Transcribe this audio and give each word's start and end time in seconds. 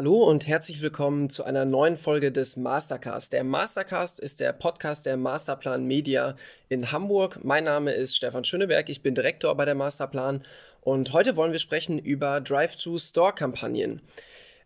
Hallo 0.00 0.24
und 0.24 0.46
herzlich 0.46 0.80
willkommen 0.80 1.28
zu 1.28 1.44
einer 1.44 1.66
neuen 1.66 1.98
Folge 1.98 2.32
des 2.32 2.56
Mastercast. 2.56 3.34
Der 3.34 3.44
Mastercast 3.44 4.18
ist 4.18 4.40
der 4.40 4.54
Podcast 4.54 5.04
der 5.04 5.18
Masterplan 5.18 5.84
Media 5.84 6.36
in 6.70 6.90
Hamburg. 6.90 7.40
Mein 7.44 7.64
Name 7.64 7.92
ist 7.92 8.16
Stefan 8.16 8.44
Schöneberg, 8.44 8.88
ich 8.88 9.02
bin 9.02 9.14
Direktor 9.14 9.54
bei 9.58 9.66
der 9.66 9.74
Masterplan 9.74 10.42
und 10.80 11.12
heute 11.12 11.36
wollen 11.36 11.52
wir 11.52 11.58
sprechen 11.58 11.98
über 11.98 12.40
Drive-to-Store-Kampagnen. 12.40 14.00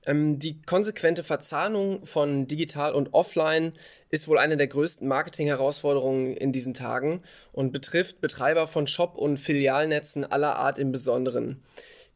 Ähm, 0.07 0.39
die 0.39 0.63
konsequente 0.63 1.25
Verzahnung 1.25 2.07
von 2.07 2.47
digital 2.47 2.93
und 2.93 3.13
offline 3.13 3.73
ist 4.11 4.29
wohl 4.29 4.39
eine 4.39 4.57
der 4.57 4.69
größten 4.69 5.09
Marketing-Herausforderungen 5.09 6.37
in 6.37 6.53
diesen 6.53 6.75
Tagen 6.75 7.23
und 7.51 7.73
betrifft 7.73 8.21
Betreiber 8.21 8.69
von 8.69 8.87
Shop- 8.87 9.19
und 9.19 9.39
Filialnetzen 9.39 10.25
aller 10.25 10.55
Art 10.55 10.79
im 10.79 10.93
Besonderen. 10.93 11.61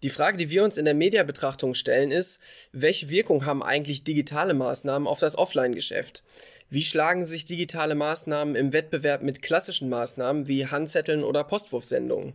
Die 0.05 0.11
Frage, 0.11 0.37
die 0.37 0.49
wir 0.49 0.63
uns 0.63 0.77
in 0.77 0.85
der 0.85 0.95
Mediabetrachtung 0.95 1.75
stellen, 1.75 2.13
ist, 2.13 2.39
welche 2.71 3.11
Wirkung 3.11 3.47
haben 3.47 3.65
eigentlich 3.65 4.05
digitale 4.05 4.55
Maßnahmen 4.55 5.09
auf 5.09 5.19
das 5.19 5.37
Offline-Geschäft? 5.37 6.23
Wie 6.71 6.85
schlagen 6.85 7.25
sich 7.25 7.45
digitale 7.45 7.97
Maßnahmen 7.97 8.55
im 8.55 8.73
Wettbewerb 8.73 9.23
mit 9.23 9.43
klassischen 9.43 9.89
Maßnahmen 9.89 10.47
wie 10.47 10.69
Handzetteln 10.69 11.25
oder 11.25 11.43
Postwurfsendungen? 11.43 12.35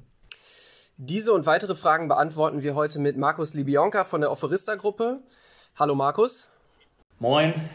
Diese 0.98 1.32
und 1.32 1.46
weitere 1.46 1.76
Fragen 1.76 2.10
beantworten 2.10 2.64
wir 2.64 2.76
heute 2.76 3.00
mit 3.00 3.16
Markus 3.16 3.54
Libionka 3.54 4.04
von 4.04 4.20
der 4.20 4.32
Offerista-Gruppe. 4.32 5.18
Hallo 5.78 5.96
Markus. 5.96 6.50
Moin. 7.20 7.70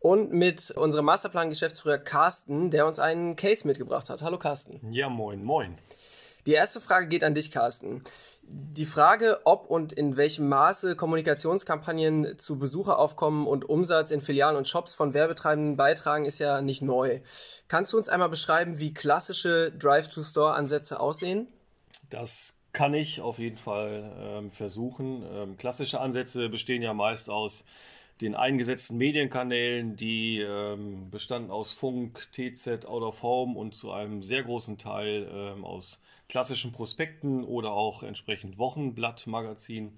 Und 0.00 0.32
mit 0.32 0.72
unserem 0.72 1.04
Masterplan-Geschäftsführer 1.04 1.98
Carsten, 1.98 2.70
der 2.70 2.86
uns 2.86 2.98
einen 2.98 3.36
Case 3.36 3.64
mitgebracht 3.64 4.10
hat. 4.10 4.22
Hallo 4.22 4.38
Carsten. 4.38 4.92
Ja, 4.92 5.08
moin, 5.08 5.44
moin. 5.44 5.78
Die 6.46 6.54
erste 6.54 6.80
Frage 6.80 7.08
geht 7.08 7.24
an 7.24 7.34
dich, 7.34 7.50
Carsten. 7.50 8.02
Die 8.50 8.86
Frage, 8.86 9.40
ob 9.44 9.68
und 9.68 9.92
in 9.92 10.16
welchem 10.16 10.48
Maße 10.48 10.96
Kommunikationskampagnen 10.96 12.38
zu 12.38 12.58
Besucheraufkommen 12.58 13.46
und 13.46 13.68
Umsatz 13.68 14.10
in 14.10 14.22
Filialen 14.22 14.56
und 14.56 14.66
Shops 14.66 14.94
von 14.94 15.12
Werbetreibenden 15.12 15.76
beitragen, 15.76 16.24
ist 16.24 16.38
ja 16.38 16.62
nicht 16.62 16.80
neu. 16.80 17.20
Kannst 17.68 17.92
du 17.92 17.98
uns 17.98 18.08
einmal 18.08 18.30
beschreiben, 18.30 18.78
wie 18.78 18.94
klassische 18.94 19.70
Drive-to-Store-Ansätze 19.72 20.98
aussehen? 20.98 21.48
Das 22.08 22.56
kann 22.72 22.94
ich 22.94 23.20
auf 23.20 23.38
jeden 23.38 23.58
Fall 23.58 24.12
ähm, 24.18 24.50
versuchen. 24.50 25.24
Ähm, 25.30 25.56
klassische 25.58 26.00
Ansätze 26.00 26.48
bestehen 26.48 26.80
ja 26.80 26.94
meist 26.94 27.28
aus 27.28 27.64
den 28.20 28.34
eingesetzten 28.34 28.96
Medienkanälen, 28.96 29.96
die 29.96 30.40
ähm, 30.40 31.10
bestanden 31.10 31.50
aus 31.50 31.72
Funk, 31.72 32.28
TZ, 32.32 32.86
Out 32.86 33.02
of 33.02 33.22
Home 33.22 33.58
und 33.58 33.74
zu 33.74 33.92
einem 33.92 34.22
sehr 34.22 34.42
großen 34.42 34.78
Teil 34.78 35.28
ähm, 35.32 35.64
aus 35.64 36.02
klassischen 36.28 36.72
Prospekten 36.72 37.44
oder 37.44 37.72
auch 37.72 38.02
entsprechend 38.02 38.58
Wochenblattmagazin. 38.58 39.92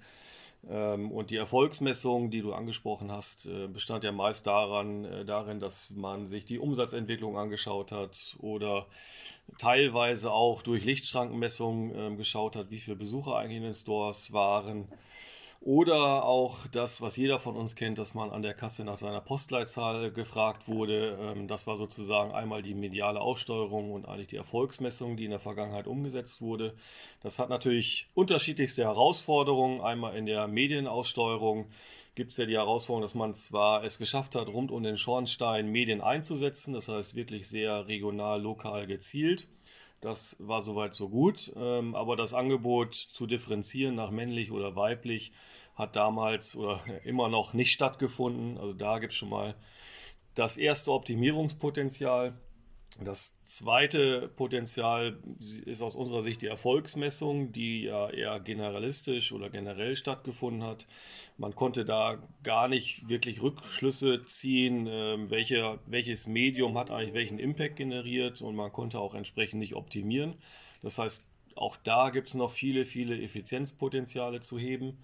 Ähm, 0.69 1.11
und 1.11 1.31
die 1.31 1.37
Erfolgsmessung, 1.37 2.31
die 2.31 2.43
du 2.43 2.53
angesprochen 2.53 3.11
hast, 3.11 3.47
äh, 3.47 3.67
bestand 3.67 4.05
ja 4.05 4.13
meist 4.13 4.47
daran, 4.47 5.07
äh, 5.07 5.25
darin, 5.25 5.59
dass 5.59 5.91
man 5.91 6.27
sich 6.27 6.45
die 6.45 6.59
Umsatzentwicklung 6.59 7.39
angeschaut 7.39 7.93
hat 7.93 8.37
oder 8.41 8.87
teilweise 9.57 10.31
auch 10.31 10.61
durch 10.63 10.85
Lichtschrankenmessungen 10.85 12.15
äh, 12.15 12.17
geschaut 12.17 12.57
hat, 12.57 12.71
wie 12.71 12.79
viele 12.79 12.97
Besucher 12.97 13.37
eigentlich 13.37 13.57
in 13.57 13.63
den 13.63 13.75
Stores 13.75 14.35
waren 14.35 14.89
oder 15.61 16.25
auch 16.25 16.67
das, 16.69 17.03
was 17.03 17.19
jeder 17.19 17.39
von 17.39 17.55
uns 17.55 17.77
kennt, 17.77 17.99
dass 17.99 18.15
man 18.15 18.31
an 18.31 18.41
der 18.41 18.55
Kasse 18.55 18.83
nach 18.83 18.97
seiner 18.97 19.21
Postleitzahl 19.21 20.11
gefragt 20.11 20.69
wurde. 20.69 21.19
Ähm, 21.21 21.49
das 21.49 21.67
war 21.67 21.77
sozusagen 21.77 22.33
einmal 22.33 22.63
die 22.63 22.75
mediale 22.75 23.21
Aussteuerung 23.21 23.93
und 23.93 24.09
eigentlich 24.09 24.29
die 24.29 24.37
Erfolgsmessung, 24.37 25.19
die 25.19 25.27
in 25.27 25.31
der 25.31 25.39
Vergangenheit 25.39 25.87
umgesetzt 25.87 26.41
wurde. 26.41 26.75
Das 27.23 27.39
hat 27.39 27.51
natürlich 27.51 28.09
unterschiedlichste 28.15 28.85
Herausforderungen. 28.85 29.83
Einmal 29.83 30.17
in 30.17 30.25
der 30.25 30.49
Medienaussteuerung 30.49 31.67
gibt 32.15 32.33
es 32.33 32.39
ja 32.39 32.47
die 32.47 32.57
Herausforderung, 32.57 33.03
dass 33.03 33.15
man 33.15 33.35
zwar 33.35 33.85
es 33.85 33.99
geschafft 33.99 34.37
hat, 34.37 34.49
rund 34.49 34.71
um 34.71 34.83
den 34.83 34.97
Schornstein 34.97 35.69
Medien 35.69 36.01
einzusetzen, 36.01 36.73
das 36.73 36.89
heißt 36.89 37.15
wirklich 37.17 37.49
sehr 37.49 37.87
regional, 37.87 38.41
lokal 38.41 38.87
gezielt. 38.87 39.47
Das 40.01 40.37
war 40.39 40.61
soweit 40.61 40.95
so 40.95 41.09
gut. 41.09 41.53
Ähm, 41.57 41.95
aber 41.95 42.17
das 42.17 42.35
Angebot 42.35 42.95
zu 42.95 43.27
differenzieren 43.27 43.95
nach 43.95 44.11
männlich 44.11 44.51
oder 44.51 44.77
weiblich 44.77 45.33
hat 45.75 45.97
damals 45.97 46.57
oder 46.57 46.83
immer 47.05 47.29
noch 47.29 47.55
nicht 47.55 47.73
stattgefunden. 47.73 48.59
Also 48.59 48.75
da 48.75 48.99
gibt 48.99 49.13
es 49.13 49.19
schon 49.19 49.31
mal 49.31 49.55
das 50.35 50.57
erste 50.57 50.93
Optimierungspotenzial. 50.93 52.35
Das 52.99 53.41
zweite 53.45 54.29
Potenzial 54.37 55.17
ist 55.65 55.81
aus 55.81 55.97
unserer 55.97 56.23
Sicht 56.23 56.43
die 56.43 56.49
Erfolgsmessung, 56.49 57.53
die 57.53 57.85
ja 57.85 58.11
eher 58.11 58.41
generalistisch 58.41 59.33
oder 59.33 59.49
generell 59.49 59.95
stattgefunden 59.97 60.65
hat. 60.65 60.87
Man 61.39 61.55
konnte 61.55 61.85
da 61.85 62.19
gar 62.43 62.69
nicht 62.69 63.09
wirklich 63.09 63.43
Rückschlüsse 63.43 64.23
ziehen, 64.23 64.87
ähm, 64.87 65.31
welche, 65.31 65.79
welches 65.87 66.27
Medium 66.27 66.77
hat 66.77 66.91
eigentlich 66.91 67.15
welchen 67.15 67.39
Impact 67.39 67.77
generiert 67.77 68.43
und 68.43 68.55
man 68.55 68.73
konnte 68.73 68.99
auch 68.99 69.15
entsprechend 69.15 69.61
nicht 69.61 69.77
optimieren. 69.77 70.35
Das 70.83 70.99
heißt, 70.99 71.25
auch 71.55 71.77
da 71.77 72.11
gibt 72.11 72.29
es 72.29 72.35
noch 72.35 72.51
viele, 72.51 72.85
viele 72.85 73.21
Effizienzpotenziale 73.23 74.41
zu 74.41 74.59
heben. 74.59 74.99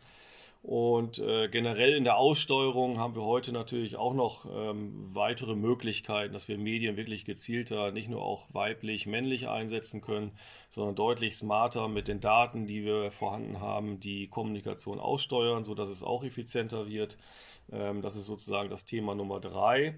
Und 0.62 1.21
äh, 1.21 1.49
generell 1.49 1.94
in 1.94 2.03
der 2.03 2.17
Aussteuerung 2.17 2.99
haben 2.99 3.15
wir 3.15 3.22
heute 3.22 3.53
natürlich 3.53 3.97
auch 3.97 4.15
noch 4.15 4.47
ähm, 4.53 4.93
weitere 5.15 5.55
Möglichkeiten, 5.55 6.33
dass 6.33 6.49
wir 6.49 6.59
Medien 6.59 6.97
wirklich 6.97 7.25
gezielter, 7.25 7.93
nicht 7.93 8.09
nur 8.09 8.22
auch 8.22 8.53
weiblich, 8.53 9.06
männlich 9.06 9.49
einsetzen 9.49 10.00
können, 10.00 10.33
sondern 10.69 10.97
deutlich 10.97 11.37
smarter 11.37 11.87
mit 11.87 12.09
den 12.09 12.21
Daten, 12.21 12.66
die 12.66 12.84
wir 12.84 13.12
vorhanden 13.12 13.61
haben, 13.61 14.00
die 14.00 14.27
Kommunikation 14.27 14.99
aussteuern, 14.99 15.62
sodass 15.62 15.89
es 15.89 16.03
auch 16.03 16.25
effizienter 16.25 16.89
wird. 16.89 17.16
Ähm, 17.71 18.03
das 18.03 18.16
ist 18.16 18.27
sozusagen 18.27 18.69
das 18.69 18.84
Thema 18.84 19.15
Nummer 19.15 19.39
drei. 19.39 19.95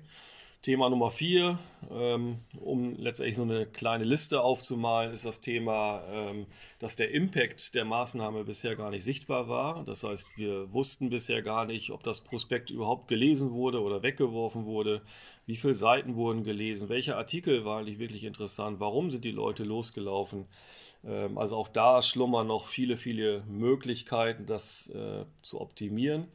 Thema 0.61 0.91
Nummer 0.91 1.11
vier, 1.13 1.57
ähm, 1.89 2.37
um 2.61 2.97
letztendlich 2.97 3.37
so 3.37 3.45
eine 3.45 3.65
kleine 3.65 4.03
Liste 4.03 4.43
aufzumalen, 4.43 5.13
ist 5.13 5.25
das 5.25 5.41
Thema, 5.41 6.03
ähm, 6.13 6.47
dass 6.81 6.97
der 6.97 7.13
Impact 7.13 7.77
der 7.77 7.85
Maßnahme 7.85 8.43
bisher 8.43 8.75
gar 8.75 8.91
nicht 8.91 9.05
sichtbar 9.05 9.49
war. 9.49 9.85
Das 9.85 10.03
heißt, 10.03 10.37
wir 10.37 10.73
wussten 10.73 11.11
bisher 11.11 11.43
gar 11.43 11.65
nicht, 11.65 11.91
ob 11.91 12.03
das 12.03 12.23
Prospekt 12.23 12.71
überhaupt 12.71 13.07
gelesen 13.07 13.53
wurde 13.53 13.81
oder 13.81 14.03
weggeworfen 14.03 14.65
wurde, 14.67 15.01
wie 15.47 15.57
viele 15.57 15.75
Seiten 15.75 16.17
wurden 16.17 16.43
gelesen, 16.43 16.89
welche 16.89 17.17
Artikel 17.17 17.65
waren 17.65 17.85
eigentlich 17.85 18.01
wirklich 18.01 18.25
interessant, 18.25 18.81
warum 18.81 19.11
sind 19.11 19.25
die 19.25 19.31
Leute 19.31 19.63
losgelaufen. 19.63 20.47
Ähm, 21.05 21.39
also 21.39 21.57
auch 21.57 21.69
da 21.69 22.03
schlummern 22.03 22.49
noch 22.49 22.67
viele, 22.67 22.97
viele 22.97 23.45
Möglichkeiten, 23.49 24.45
das 24.47 24.89
äh, 24.89 25.25
zu 25.43 25.61
optimieren. 25.61 26.27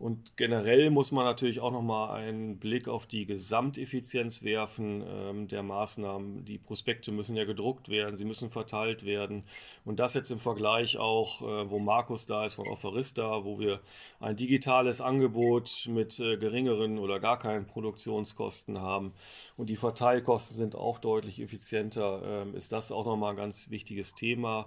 Und 0.00 0.34
generell 0.38 0.88
muss 0.88 1.12
man 1.12 1.26
natürlich 1.26 1.60
auch 1.60 1.72
nochmal 1.72 2.22
einen 2.22 2.58
Blick 2.58 2.88
auf 2.88 3.04
die 3.04 3.26
Gesamteffizienz 3.26 4.42
werfen 4.42 5.04
ähm, 5.06 5.46
der 5.46 5.62
Maßnahmen. 5.62 6.46
Die 6.46 6.56
Prospekte 6.56 7.12
müssen 7.12 7.36
ja 7.36 7.44
gedruckt 7.44 7.90
werden, 7.90 8.16
sie 8.16 8.24
müssen 8.24 8.50
verteilt 8.50 9.04
werden. 9.04 9.44
Und 9.84 10.00
das 10.00 10.14
jetzt 10.14 10.30
im 10.30 10.38
Vergleich 10.38 10.96
auch, 10.96 11.42
äh, 11.42 11.70
wo 11.70 11.78
Markus 11.78 12.24
da 12.24 12.46
ist 12.46 12.54
von 12.54 12.66
Offerista, 12.66 13.44
wo 13.44 13.58
wir 13.58 13.80
ein 14.20 14.36
digitales 14.36 15.02
Angebot 15.02 15.86
mit 15.90 16.18
äh, 16.18 16.38
geringeren 16.38 16.98
oder 16.98 17.20
gar 17.20 17.38
keinen 17.38 17.66
Produktionskosten 17.66 18.80
haben. 18.80 19.12
Und 19.58 19.68
die 19.68 19.76
Verteilkosten 19.76 20.56
sind 20.56 20.76
auch 20.76 20.98
deutlich 20.98 21.42
effizienter. 21.42 22.22
Ähm, 22.24 22.54
ist 22.54 22.72
das 22.72 22.90
auch 22.90 23.04
nochmal 23.04 23.32
ein 23.32 23.36
ganz 23.36 23.68
wichtiges 23.68 24.14
Thema. 24.14 24.66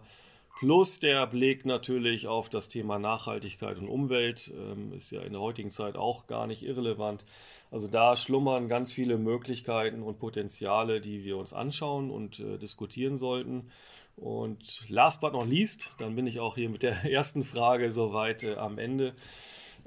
Plus 0.60 1.00
der 1.00 1.26
Blick 1.26 1.66
natürlich 1.66 2.28
auf 2.28 2.48
das 2.48 2.68
Thema 2.68 3.00
Nachhaltigkeit 3.00 3.78
und 3.80 3.88
Umwelt 3.88 4.54
ähm, 4.56 4.94
ist 4.94 5.12
ja 5.12 5.22
in 5.22 5.34
der 5.34 5.42
heutigen 5.42 5.72
Zeit 5.72 5.96
auch 5.96 6.28
gar 6.28 6.46
nicht 6.46 6.64
irrelevant. 6.64 7.26
Also 7.72 7.88
da 7.88 8.16
schlummern 8.16 8.68
ganz 8.68 8.94
viele 8.94 9.18
Möglichkeiten 9.18 10.04
und 10.04 10.20
Potenziale, 10.20 11.02
die 11.02 11.24
wir 11.24 11.38
uns 11.38 11.54
anschauen 11.54 12.12
und 12.12 12.40
äh, 12.40 12.60
diskutieren 12.60 13.18
sollten. 13.18 13.72
Und 14.16 14.88
last 14.90 15.22
but 15.22 15.34
not 15.34 15.50
least, 15.50 15.96
dann 15.98 16.16
bin 16.16 16.28
ich 16.28 16.40
auch 16.40 16.56
hier 16.56 16.70
mit 16.70 16.84
der 16.84 17.04
ersten 17.12 17.44
Frage 17.44 17.90
soweit 17.90 18.44
äh, 18.44 18.56
am 18.56 18.78
Ende. 18.78 19.16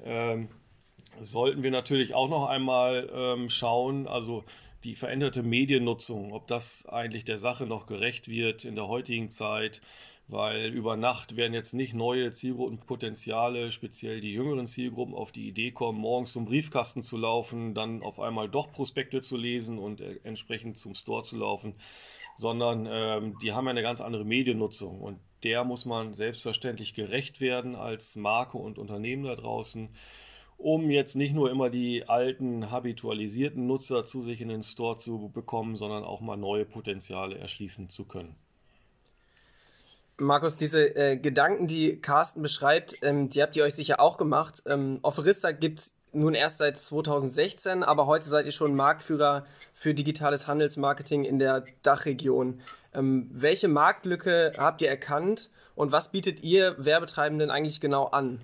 Ähm, 0.03 0.49
sollten 1.21 1.63
wir 1.63 1.71
natürlich 1.71 2.13
auch 2.13 2.29
noch 2.29 2.47
einmal 2.47 3.09
ähm, 3.13 3.49
schauen, 3.49 4.07
also 4.07 4.43
die 4.83 4.95
veränderte 4.95 5.43
Mediennutzung, 5.43 6.31
ob 6.33 6.47
das 6.47 6.87
eigentlich 6.87 7.25
der 7.25 7.37
Sache 7.37 7.65
noch 7.65 7.85
gerecht 7.87 8.27
wird 8.27 8.63
in 8.63 8.75
der 8.75 8.87
heutigen 8.87 9.29
Zeit 9.29 9.81
weil 10.27 10.73
über 10.73 10.97
Nacht 10.97 11.37
werden 11.37 11.53
jetzt 11.53 11.73
nicht 11.73 11.93
neue 11.93 12.31
Zielgruppenpotenziale, 12.31 13.71
speziell 13.71 14.19
die 14.19 14.33
jüngeren 14.33 14.67
Zielgruppen, 14.67 15.15
auf 15.15 15.31
die 15.31 15.47
Idee 15.47 15.71
kommen, 15.71 15.99
morgens 15.99 16.33
zum 16.33 16.45
Briefkasten 16.45 17.01
zu 17.01 17.17
laufen, 17.17 17.73
dann 17.73 18.03
auf 18.03 18.19
einmal 18.19 18.49
doch 18.49 18.71
Prospekte 18.71 19.21
zu 19.21 19.37
lesen 19.37 19.79
und 19.79 20.01
äh, 20.01 20.19
entsprechend 20.23 20.77
zum 20.77 20.95
Store 20.95 21.23
zu 21.23 21.37
laufen, 21.37 21.75
sondern 22.35 22.87
ähm, 22.91 23.37
die 23.41 23.53
haben 23.53 23.65
ja 23.65 23.71
eine 23.71 23.81
ganz 23.81 24.01
andere 24.01 24.25
Mediennutzung. 24.25 24.99
Und 24.99 25.19
der 25.43 25.63
muss 25.63 25.85
man 25.85 26.13
selbstverständlich 26.13 26.93
gerecht 26.93 27.39
werden 27.39 27.75
als 27.75 28.15
Marke 28.17 28.57
und 28.57 28.77
Unternehmen 28.77 29.23
da 29.23 29.35
draußen 29.35 29.89
um 30.57 30.89
jetzt 30.89 31.15
nicht 31.15 31.33
nur 31.33 31.51
immer 31.51 31.69
die 31.69 32.07
alten 32.07 32.71
habitualisierten 32.71 33.67
Nutzer 33.67 34.05
zu 34.05 34.21
sich 34.21 34.41
in 34.41 34.49
den 34.49 34.63
Store 34.63 34.97
zu 34.97 35.29
bekommen, 35.33 35.75
sondern 35.75 36.03
auch 36.03 36.21
mal 36.21 36.37
neue 36.37 36.65
Potenziale 36.65 37.37
erschließen 37.37 37.89
zu 37.89 38.05
können. 38.05 38.35
Markus, 40.19 40.55
diese 40.55 40.95
äh, 40.95 41.15
Gedanken, 41.15 41.67
die 41.67 42.01
Carsten 42.01 42.41
beschreibt, 42.41 42.97
ähm, 43.03 43.29
die 43.29 43.43
habt 43.43 43.55
ihr 43.55 43.63
euch 43.63 43.75
sicher 43.75 43.99
auch 43.99 44.17
gemacht. 44.17 44.63
Ähm, 44.65 44.97
Offerista 45.03 45.51
gibt 45.51 45.79
es 45.79 45.93
nun 46.11 46.33
erst 46.33 46.57
seit 46.57 46.77
2016, 46.77 47.83
aber 47.83 48.07
heute 48.07 48.27
seid 48.27 48.47
ihr 48.47 48.51
schon 48.51 48.75
Marktführer 48.75 49.45
für 49.73 49.93
digitales 49.93 50.47
Handelsmarketing 50.47 51.23
in 51.23 51.37
der 51.37 51.65
Dachregion. 51.83 52.61
Ähm, 52.95 53.29
welche 53.31 53.67
Marktlücke 53.67 54.53
habt 54.57 54.81
ihr 54.81 54.89
erkannt 54.89 55.51
und 55.75 55.91
was 55.91 56.11
bietet 56.11 56.41
ihr 56.41 56.75
Werbetreibenden 56.83 57.51
eigentlich 57.51 57.79
genau 57.79 58.05
an? 58.05 58.41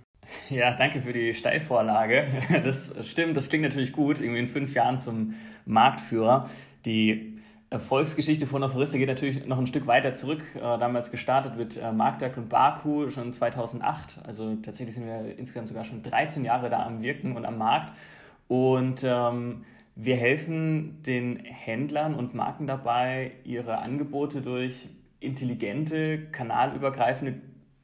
Ja, 0.49 0.71
danke 0.71 1.01
für 1.01 1.13
die 1.13 1.33
Steilvorlage. 1.33 2.25
Das 2.63 2.95
stimmt, 3.09 3.35
das 3.37 3.49
klingt 3.49 3.63
natürlich 3.63 3.91
gut, 3.91 4.19
irgendwie 4.19 4.39
in 4.39 4.47
fünf 4.47 4.73
Jahren 4.73 4.99
zum 4.99 5.33
Marktführer. 5.65 6.49
Die 6.85 7.39
Erfolgsgeschichte 7.69 8.45
von 8.45 8.63
Aphorista 8.63 8.97
geht 8.99 9.07
natürlich 9.07 9.47
noch 9.47 9.57
ein 9.57 9.65
Stück 9.65 9.87
weiter 9.87 10.13
zurück. 10.13 10.43
Äh, 10.55 10.59
damals 10.59 11.09
gestartet 11.09 11.57
mit 11.57 11.75
äh, 11.75 11.91
Marktwerk 11.91 12.37
und 12.37 12.49
Baku 12.49 13.09
schon 13.09 13.33
2008. 13.33 14.19
Also 14.25 14.55
tatsächlich 14.57 14.93
sind 14.93 15.07
wir 15.07 15.37
insgesamt 15.37 15.69
sogar 15.69 15.83
schon 15.83 16.03
13 16.03 16.45
Jahre 16.45 16.69
da 16.69 16.85
am 16.85 17.01
Wirken 17.01 17.35
und 17.35 17.45
am 17.45 17.57
Markt. 17.57 17.91
Und 18.47 19.03
ähm, 19.03 19.65
wir 19.95 20.15
helfen 20.15 21.01
den 21.01 21.37
Händlern 21.37 22.13
und 22.13 22.35
Marken 22.35 22.67
dabei, 22.67 23.31
ihre 23.43 23.79
Angebote 23.79 24.41
durch 24.41 24.87
intelligente, 25.19 26.27
kanalübergreifende 26.31 27.35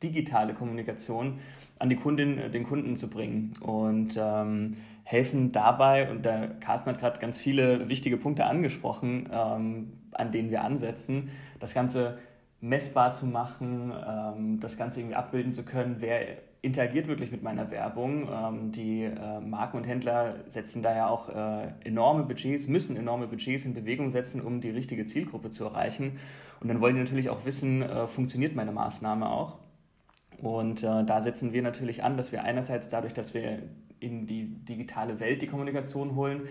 digitale 0.04 0.54
Kommunikation 0.54 1.40
an 1.80 1.90
die 1.90 1.96
Kundin, 1.96 2.38
äh, 2.38 2.50
den 2.50 2.64
Kunden 2.64 2.96
zu 2.96 3.10
bringen. 3.10 3.54
Und 3.62 4.18
ähm, 4.18 4.76
helfen 5.04 5.52
dabei, 5.52 6.12
und 6.12 6.24
der 6.24 6.50
Carsten 6.60 6.92
hat 6.92 7.00
gerade 7.00 7.20
ganz 7.20 7.38
viele 7.38 7.90
wichtige 7.90 8.18
Punkte 8.18 8.46
angesprochen, 8.46 9.28
ähm, 9.32 9.94
an 10.12 10.32
denen 10.32 10.52
wir 10.52 10.64
ansetzen, 10.64 11.30
das 11.60 11.74
Ganze 11.74 12.20
messbar 12.62 13.14
zu 13.14 13.26
machen, 13.26 13.92
ähm, 14.08 14.60
das 14.60 14.78
Ganze 14.78 15.00
irgendwie 15.00 15.16
abbilden 15.16 15.52
zu 15.52 15.64
können, 15.64 15.96
wer 16.00 16.38
interagiert 16.62 17.08
wirklich 17.08 17.32
mit 17.32 17.42
meiner 17.42 17.72
Werbung. 17.72 18.28
Ähm, 18.32 18.72
die 18.72 19.04
äh, 19.04 19.40
Marken 19.40 19.78
und 19.78 19.86
Händler 19.86 20.36
setzen 20.48 20.84
da 20.84 20.96
ja 20.96 21.08
auch 21.08 21.30
äh, 21.30 21.70
enorme 21.86 22.24
Budgets, 22.24 22.68
müssen 22.68 22.98
enorme 22.98 23.28
Budgets 23.28 23.66
in 23.66 23.74
Bewegung 23.74 24.12
setzen, 24.12 24.42
um 24.42 24.60
die 24.60 24.70
richtige 24.70 25.06
Zielgruppe 25.06 25.50
zu 25.50 25.64
erreichen. 25.64 26.20
Und 26.60 26.68
dann 26.68 26.82
wollen 26.82 26.96
die 26.96 27.02
natürlich 27.02 27.30
auch 27.30 27.46
wissen, 27.46 27.82
äh, 27.82 28.08
funktioniert 28.08 28.56
meine 28.56 28.72
Maßnahme 28.72 29.30
auch. 29.30 29.58
Und 30.42 30.84
äh, 30.84 31.04
da 31.04 31.22
setzen 31.22 31.54
wir 31.54 31.62
natürlich 31.62 32.04
an, 32.04 32.18
dass 32.18 32.32
wir 32.32 32.44
einerseits 32.44 32.90
dadurch, 32.90 33.14
dass 33.14 33.34
wir 33.34 33.60
in 34.00 34.26
die 34.26 34.46
digitale 34.66 35.20
Welt 35.20 35.42
die 35.42 35.48
Kommunikation 35.48 36.16
holen, 36.16 36.48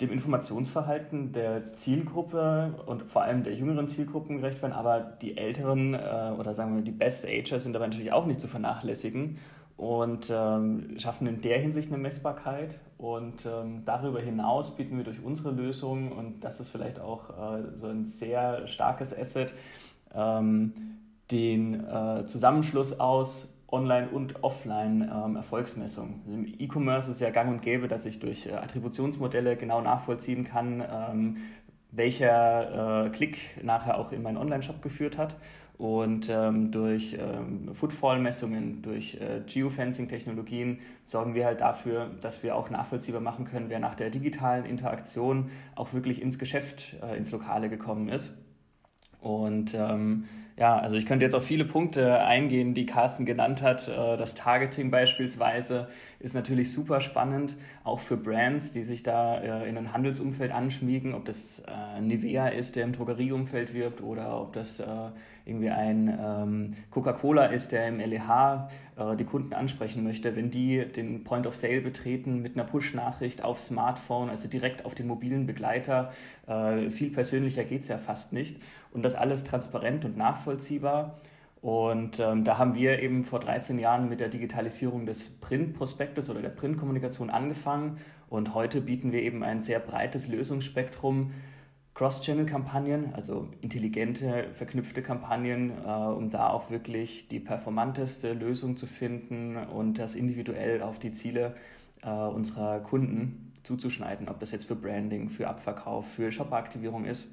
dem 0.00 0.12
Informationsverhalten 0.12 1.32
der 1.32 1.72
Zielgruppe 1.72 2.74
und 2.86 3.02
vor 3.02 3.22
allem 3.22 3.44
der 3.44 3.54
jüngeren 3.54 3.88
Zielgruppen 3.88 4.38
gerecht 4.38 4.60
werden, 4.60 4.74
aber 4.74 5.00
die 5.00 5.38
älteren 5.38 5.94
äh, 5.94 6.32
oder 6.38 6.52
sagen 6.52 6.76
wir 6.76 6.82
die 6.82 6.90
Best 6.90 7.24
Ager 7.26 7.58
sind 7.58 7.72
dabei 7.72 7.86
natürlich 7.86 8.12
auch 8.12 8.26
nicht 8.26 8.40
zu 8.40 8.46
vernachlässigen 8.46 9.38
und 9.76 10.30
ähm, 10.34 10.98
schaffen 10.98 11.26
in 11.26 11.40
der 11.40 11.58
Hinsicht 11.58 11.88
eine 11.92 11.98
Messbarkeit. 11.98 12.78
Und 12.98 13.46
ähm, 13.46 13.82
darüber 13.84 14.20
hinaus 14.20 14.74
bieten 14.74 14.96
wir 14.96 15.04
durch 15.04 15.22
unsere 15.22 15.50
Lösung 15.50 16.12
und 16.12 16.40
das 16.40 16.60
ist 16.60 16.70
vielleicht 16.70 16.98
auch 16.98 17.30
äh, 17.30 17.62
so 17.78 17.88
ein 17.88 18.04
sehr 18.04 18.66
starkes 18.68 19.16
Asset, 19.16 19.52
ähm, 20.14 20.72
den 21.30 21.84
äh, 21.84 22.26
Zusammenschluss 22.26 22.98
aus 22.98 23.48
Online- 23.68 24.08
und 24.08 24.44
Offline-Erfolgsmessung. 24.44 26.22
Ähm, 26.26 26.44
Im 26.44 26.54
E-Commerce 26.58 27.10
ist 27.10 27.20
ja 27.20 27.30
gang 27.30 27.50
und 27.50 27.62
gäbe, 27.62 27.88
dass 27.88 28.06
ich 28.06 28.20
durch 28.20 28.46
äh, 28.46 28.52
Attributionsmodelle 28.52 29.56
genau 29.56 29.80
nachvollziehen 29.80 30.44
kann, 30.44 30.82
ähm, 30.88 31.36
welcher 31.90 33.06
äh, 33.06 33.10
Klick 33.10 33.38
nachher 33.62 33.98
auch 33.98 34.12
in 34.12 34.22
meinen 34.22 34.36
Online-Shop 34.36 34.82
geführt 34.82 35.18
hat. 35.18 35.36
Und 35.78 36.30
ähm, 36.30 36.70
durch 36.70 37.18
ähm, 37.20 37.74
Footfall-Messungen, 37.74 38.80
durch 38.80 39.18
äh, 39.20 39.42
Geofencing-Technologien 39.46 40.78
sorgen 41.04 41.34
wir 41.34 41.44
halt 41.44 41.60
dafür, 41.60 42.10
dass 42.22 42.42
wir 42.42 42.56
auch 42.56 42.70
nachvollziehbar 42.70 43.20
machen 43.20 43.44
können, 43.44 43.68
wer 43.68 43.78
nach 43.78 43.94
der 43.94 44.08
digitalen 44.08 44.64
Interaktion 44.64 45.50
auch 45.74 45.92
wirklich 45.92 46.22
ins 46.22 46.38
Geschäft, 46.38 46.96
äh, 47.02 47.16
ins 47.16 47.30
Lokale 47.30 47.68
gekommen 47.68 48.08
ist. 48.08 48.32
Und 49.20 49.74
ähm, 49.74 50.24
ja, 50.58 50.78
also 50.78 50.96
ich 50.96 51.04
könnte 51.04 51.24
jetzt 51.24 51.34
auf 51.34 51.44
viele 51.44 51.66
Punkte 51.66 52.20
eingehen, 52.20 52.72
die 52.72 52.86
Carsten 52.86 53.26
genannt 53.26 53.62
hat. 53.62 53.88
Äh, 53.88 54.16
das 54.16 54.34
Targeting 54.34 54.90
beispielsweise 54.90 55.88
ist 56.18 56.34
natürlich 56.34 56.72
super 56.72 57.00
spannend, 57.00 57.56
auch 57.84 58.00
für 58.00 58.16
Brands, 58.16 58.72
die 58.72 58.82
sich 58.82 59.02
da 59.02 59.38
äh, 59.38 59.68
in 59.68 59.76
ein 59.76 59.92
Handelsumfeld 59.92 60.52
anschmiegen, 60.52 61.14
ob 61.14 61.24
das 61.24 61.62
äh, 61.66 62.00
Nivea 62.00 62.48
ist, 62.48 62.76
der 62.76 62.84
im 62.84 62.92
Drogerieumfeld 62.92 63.74
wirbt, 63.74 64.02
oder 64.02 64.40
ob 64.40 64.52
das 64.52 64.82
irgendwie 65.44 65.70
ein 65.70 66.08
ähm, 66.20 66.74
Coca-Cola 66.90 67.46
ist, 67.46 67.72
der 67.72 67.88
im 67.88 68.00
LEH 68.00 68.68
die 69.18 69.24
Kunden 69.24 69.52
ansprechen 69.52 70.02
möchte. 70.02 70.36
Wenn 70.36 70.50
die 70.50 70.84
den 70.86 71.22
Point 71.22 71.46
of 71.46 71.54
Sale 71.54 71.82
betreten 71.82 72.40
mit 72.40 72.56
einer 72.56 72.64
Push-Nachricht 72.64 73.44
auf 73.44 73.60
Smartphone, 73.60 74.30
also 74.30 74.48
direkt 74.48 74.84
auf 74.86 74.94
den 74.94 75.06
mobilen 75.06 75.46
Begleiter, 75.46 76.12
viel 76.90 77.10
persönlicher 77.10 77.64
geht 77.64 77.82
es 77.82 77.88
ja 77.88 77.98
fast 77.98 78.32
nicht. 78.32 78.56
Und 78.92 79.02
das 79.02 79.14
alles 79.14 79.44
transparent 79.44 80.04
und 80.06 80.16
nachvollziehbar. 80.16 81.20
Und 81.60 82.20
ähm, 82.20 82.44
da 82.44 82.58
haben 82.58 82.74
wir 82.74 83.00
eben 83.02 83.22
vor 83.22 83.40
13 83.40 83.78
Jahren 83.78 84.08
mit 84.08 84.20
der 84.20 84.28
Digitalisierung 84.28 85.06
des 85.06 85.40
Printprospektes 85.40 86.30
oder 86.30 86.42
der 86.42 86.50
Printkommunikation 86.50 87.30
angefangen. 87.30 87.98
Und 88.28 88.54
heute 88.54 88.80
bieten 88.80 89.12
wir 89.12 89.22
eben 89.22 89.42
ein 89.42 89.60
sehr 89.60 89.80
breites 89.80 90.28
Lösungsspektrum, 90.28 91.32
Cross-Channel-Kampagnen, 91.94 93.14
also 93.14 93.48
intelligente, 93.62 94.48
verknüpfte 94.52 95.00
Kampagnen, 95.00 95.70
äh, 95.70 95.90
um 95.90 96.28
da 96.28 96.50
auch 96.50 96.70
wirklich 96.70 97.28
die 97.28 97.40
performanteste 97.40 98.34
Lösung 98.34 98.76
zu 98.76 98.86
finden 98.86 99.56
und 99.56 99.98
das 99.98 100.14
individuell 100.14 100.82
auf 100.82 100.98
die 100.98 101.12
Ziele 101.12 101.56
äh, 102.02 102.10
unserer 102.10 102.80
Kunden 102.80 103.52
zuzuschneiden, 103.62 104.28
ob 104.28 104.40
das 104.40 104.50
jetzt 104.52 104.66
für 104.66 104.76
Branding, 104.76 105.30
für 105.30 105.48
Abverkauf, 105.48 106.06
für 106.06 106.30
Shopperaktivierung 106.30 107.06
ist. 107.06 107.26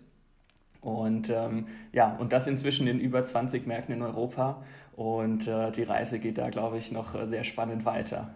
Und 0.83 1.29
ähm, 1.29 1.67
ja, 1.93 2.15
und 2.17 2.33
das 2.33 2.47
inzwischen 2.47 2.87
in 2.87 2.99
über 2.99 3.23
20 3.23 3.65
Märkten 3.65 3.95
in 3.95 4.01
Europa. 4.01 4.63
Und 4.95 5.47
äh, 5.47 5.71
die 5.71 5.83
Reise 5.83 6.19
geht 6.19 6.37
da, 6.37 6.49
glaube 6.49 6.77
ich, 6.77 6.91
noch 6.91 7.25
sehr 7.25 7.43
spannend 7.43 7.85
weiter. 7.85 8.35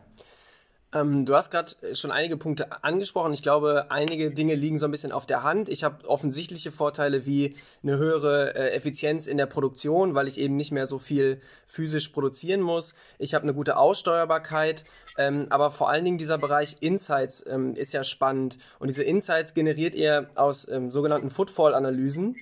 Ähm, 0.93 1.25
du 1.25 1.35
hast 1.35 1.51
gerade 1.51 1.71
schon 1.93 2.11
einige 2.11 2.37
Punkte 2.37 2.81
angesprochen. 2.83 3.33
Ich 3.33 3.41
glaube, 3.41 3.87
einige 3.89 4.31
Dinge 4.31 4.55
liegen 4.55 4.79
so 4.79 4.85
ein 4.85 4.91
bisschen 4.91 5.11
auf 5.11 5.25
der 5.25 5.43
Hand. 5.43 5.67
Ich 5.67 5.83
habe 5.83 6.07
offensichtliche 6.09 6.71
Vorteile 6.71 7.25
wie 7.25 7.55
eine 7.83 7.97
höhere 7.97 8.55
äh, 8.55 8.69
Effizienz 8.71 9.27
in 9.27 9.37
der 9.37 9.47
Produktion, 9.47 10.15
weil 10.15 10.27
ich 10.27 10.39
eben 10.39 10.55
nicht 10.55 10.71
mehr 10.71 10.87
so 10.87 10.97
viel 10.97 11.41
physisch 11.65 12.09
produzieren 12.09 12.61
muss. 12.61 12.95
Ich 13.19 13.33
habe 13.33 13.43
eine 13.43 13.53
gute 13.53 13.77
Aussteuerbarkeit. 13.77 14.85
Ähm, 15.17 15.47
aber 15.49 15.71
vor 15.71 15.89
allen 15.89 16.05
Dingen 16.05 16.17
dieser 16.17 16.37
Bereich 16.37 16.77
Insights 16.79 17.43
ähm, 17.47 17.73
ist 17.73 17.91
ja 17.91 18.05
spannend. 18.05 18.57
Und 18.79 18.87
diese 18.87 19.03
Insights 19.03 19.53
generiert 19.53 19.93
ihr 19.93 20.29
aus 20.35 20.67
ähm, 20.69 20.89
sogenannten 20.89 21.29
Footfall-Analysen. 21.29 22.37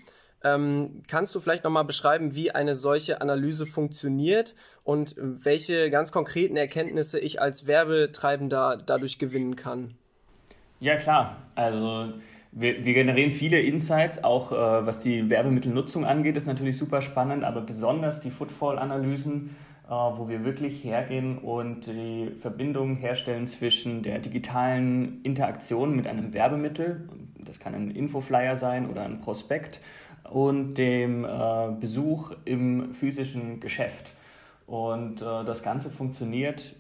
Ähm, 0.46 1.02
kannst 1.10 1.34
du 1.34 1.40
vielleicht 1.40 1.64
nochmal 1.64 1.86
beschreiben, 1.86 2.36
wie 2.36 2.52
eine 2.52 2.76
solche 2.76 3.20
Analyse 3.22 3.66
funktioniert 3.66 4.54
und 4.84 5.16
welche 5.18 5.90
ganz 5.90 6.12
konkreten 6.12 6.56
Erkenntnisse 6.56 7.20
ich 7.20 7.42
als 7.42 7.66
Werbetreibender 7.66 8.78
dadurch 8.86 9.18
gewinnen 9.18 9.56
kann? 9.56 9.96
Ja, 10.80 10.98
klar. 10.98 11.38
Also 11.56 12.14
wir, 12.52 12.86
wir 12.86 12.94
generieren 12.94 13.32
viele 13.32 13.60
Insights, 13.60 14.24
auch 14.24 14.52
äh, 14.52 14.56
was 14.56 15.02
die 15.02 15.30
Werbemittelnutzung 15.30 16.06
angeht, 16.06 16.38
ist 16.38 16.46
natürlich 16.46 16.78
super 16.78 17.02
spannend, 17.02 17.44
aber 17.44 17.62
besonders 17.62 18.22
die 18.22 18.30
Footfall-Analysen, 18.30 19.56
äh, 19.88 19.90
wo 19.90 20.30
wir 20.30 20.46
wirklich 20.46 20.84
hergehen 20.84 21.40
und 21.40 21.88
die 21.88 22.32
Verbindung 22.40 22.98
herstellen 22.98 23.48
zwischen 23.48 24.04
der 24.04 24.20
digitalen 24.20 25.22
Interaktion 25.24 25.96
mit 25.96 26.08
einem 26.08 26.34
Werbemittel, 26.34 27.10
das 27.40 27.60
kann 27.60 27.76
ein 27.76 27.92
Infoflyer 27.92 28.56
sein 28.56 28.90
oder 28.90 29.04
ein 29.04 29.22
Prospekt, 29.22 29.82
und 30.32 30.76
dem 30.76 31.26
äh, 31.26 31.72
Besuch 31.80 32.34
im 32.46 32.94
physischen 32.94 33.60
Geschäft. 33.60 34.14
Und 34.68 35.22
äh, 35.22 35.46
das 35.46 35.64
Ganze 35.64 35.90
funktioniert 35.90 36.76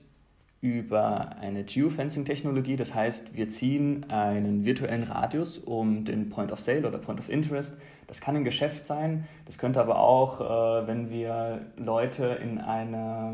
über 0.61 1.35
eine 1.39 1.63
Geofencing-Technologie. 1.63 2.75
Das 2.75 2.93
heißt, 2.95 3.35
wir 3.35 3.47
ziehen 3.49 4.09
einen 4.09 4.65
virtuellen 4.65 5.03
Radius 5.03 5.59
um 5.59 6.05
den 6.05 6.29
Point 6.29 6.51
of 6.51 6.59
Sale 6.59 6.87
oder 6.87 6.97
Point 6.97 7.19
of 7.19 7.29
Interest. 7.29 7.77
Das 8.07 8.19
kann 8.21 8.35
ein 8.35 8.43
Geschäft 8.43 8.85
sein, 8.85 9.27
das 9.45 9.57
könnte 9.57 9.81
aber 9.81 9.97
auch, 9.99 10.41
äh, 10.41 10.87
wenn 10.87 11.09
wir 11.09 11.61
Leute 11.77 12.37
in 12.43 12.59
einer 12.59 13.33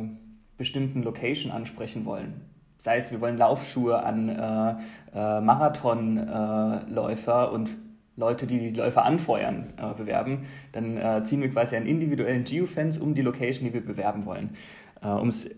bestimmten 0.58 1.04
Location 1.04 1.52
ansprechen 1.52 2.06
wollen. 2.06 2.46
Sei 2.78 2.96
es, 2.98 3.12
wir 3.12 3.20
wollen 3.22 3.38
Laufschuhe 3.38 4.02
an 4.04 4.30
äh, 4.30 4.76
äh, 5.14 5.42
Marathonläufer 5.42 7.50
äh, 7.50 7.54
und 7.54 7.70
Leute, 8.22 8.48
die 8.48 8.60
die 8.60 8.70
Läufer 8.70 9.04
anfeuern, 9.04 9.74
äh, 9.78 9.94
bewerben, 9.94 10.46
dann 10.72 10.96
äh, 10.96 11.24
ziehen 11.24 11.42
wir 11.42 11.50
quasi 11.50 11.76
einen 11.76 11.88
individuellen 11.88 12.46
Geofence 12.46 12.98
um 12.98 13.14
die 13.16 13.22
Location, 13.22 13.68
die 13.68 13.74
wir 13.74 13.86
bewerben 13.86 14.26
wollen. 14.26 14.52
Äh, 15.02 15.08
um 15.08 15.28
es 15.28 15.54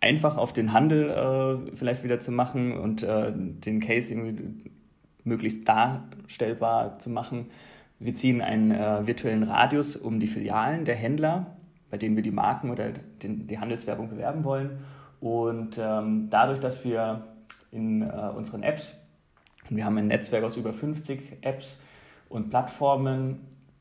einfach 0.00 0.36
auf 0.36 0.52
den 0.52 0.72
Handel 0.72 1.10
äh, 1.10 1.76
vielleicht 1.76 2.02
wieder 2.02 2.18
zu 2.18 2.32
machen 2.32 2.72
und 2.72 3.02
äh, 3.02 3.32
den 3.34 3.80
Case 3.80 4.12
irgendwie 4.12 4.70
möglichst 5.24 5.68
darstellbar 5.68 6.98
zu 6.98 7.10
machen. 7.10 7.50
Wir 7.98 8.14
ziehen 8.14 8.40
einen 8.40 8.70
äh, 8.70 9.06
virtuellen 9.06 9.42
Radius 9.42 9.94
um 9.94 10.18
die 10.18 10.26
Filialen 10.26 10.86
der 10.86 10.96
Händler 10.96 11.54
bei 11.90 11.98
denen 11.98 12.16
wir 12.16 12.22
die 12.22 12.30
Marken 12.30 12.70
oder 12.70 12.92
den, 13.22 13.46
die 13.46 13.58
Handelswerbung 13.58 14.08
bewerben 14.08 14.44
wollen. 14.44 14.78
Und 15.20 15.76
ähm, 15.78 16.28
dadurch, 16.30 16.60
dass 16.60 16.84
wir 16.84 17.24
in 17.72 18.02
unseren 18.02 18.62
Apps, 18.62 18.96
wir 19.68 19.84
haben 19.84 19.98
ein 19.98 20.08
Netzwerk 20.08 20.42
aus 20.44 20.56
über 20.56 20.72
50 20.72 21.38
Apps 21.42 21.80
und 22.30 22.48
Plattformen, 22.48 23.40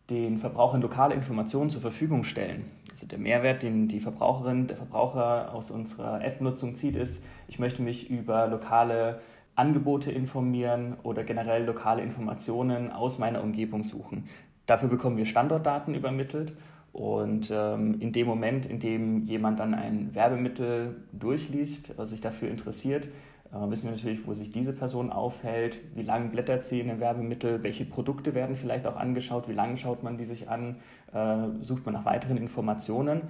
den 0.10 0.40
Verbrauchern 0.40 0.82
lokale 0.82 1.16
Informationen 1.16 1.70
zur 1.70 1.82
Verfügung 1.82 2.24
stellen. 2.24 2.66
Also 2.90 3.06
der 3.06 3.20
Mehrwert, 3.20 3.64
den 3.64 3.88
die 3.88 4.00
Verbraucherin, 4.00 4.68
der 4.68 4.76
Verbraucher 4.76 5.54
aus 5.54 5.72
unserer 5.72 6.26
App-Nutzung 6.26 6.76
zieht, 6.76 6.96
ist, 6.96 7.24
ich 7.48 7.60
möchte 7.60 7.84
mich 7.84 8.10
über 8.10 8.48
lokale 8.48 9.22
Angebote 9.56 10.12
informieren 10.12 10.98
oder 11.04 11.24
generell 11.24 11.64
lokale 11.64 12.02
Informationen 12.02 12.92
aus 12.92 13.20
meiner 13.20 13.44
Umgebung 13.44 13.84
suchen. 13.84 14.28
Dafür 14.66 14.90
bekommen 14.90 15.18
wir 15.18 15.26
Standortdaten 15.26 15.94
übermittelt 15.94 16.54
und 16.92 17.52
ähm, 17.54 18.00
in 18.00 18.12
dem 18.12 18.26
Moment, 18.26 18.66
in 18.66 18.80
dem 18.80 19.26
jemand 19.26 19.60
dann 19.60 19.76
ein 19.76 20.16
Werbemittel 20.16 20.96
durchliest, 21.12 21.94
sich 22.08 22.22
dafür 22.22 22.50
interessiert, 22.50 23.08
äh, 23.52 23.70
wissen 23.70 23.86
wir 23.86 23.92
natürlich, 23.92 24.26
wo 24.28 24.34
sich 24.34 24.52
diese 24.52 24.74
Person 24.74 25.12
aufhält, 25.12 25.80
wie 25.96 26.04
lange 26.04 26.30
blättert 26.30 26.64
sie 26.64 26.80
in 26.80 26.90
einem 26.90 27.00
Werbemittel, 27.00 27.64
welche 27.64 27.86
Produkte 27.86 28.34
werden 28.36 28.56
vielleicht 28.56 28.86
auch 28.86 28.96
angeschaut, 28.96 29.48
wie 29.48 29.54
lange 29.54 29.78
schaut 29.78 30.04
man 30.04 30.18
die 30.18 30.26
sich 30.26 30.50
an, 30.50 30.78
äh, 31.14 31.48
sucht 31.62 31.86
man 31.86 31.94
nach 31.94 32.06
weiteren 32.06 32.38
Informationen. 32.38 33.24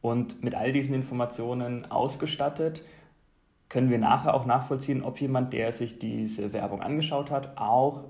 Und 0.00 0.42
mit 0.42 0.54
all 0.54 0.72
diesen 0.72 0.94
Informationen 0.94 1.90
ausgestattet, 1.90 2.82
können 3.68 3.90
wir 3.90 3.98
nachher 3.98 4.34
auch 4.34 4.46
nachvollziehen, 4.46 5.02
ob 5.02 5.20
jemand, 5.20 5.52
der 5.52 5.72
sich 5.72 5.98
diese 5.98 6.52
Werbung 6.52 6.82
angeschaut 6.82 7.30
hat, 7.30 7.58
auch 7.58 8.04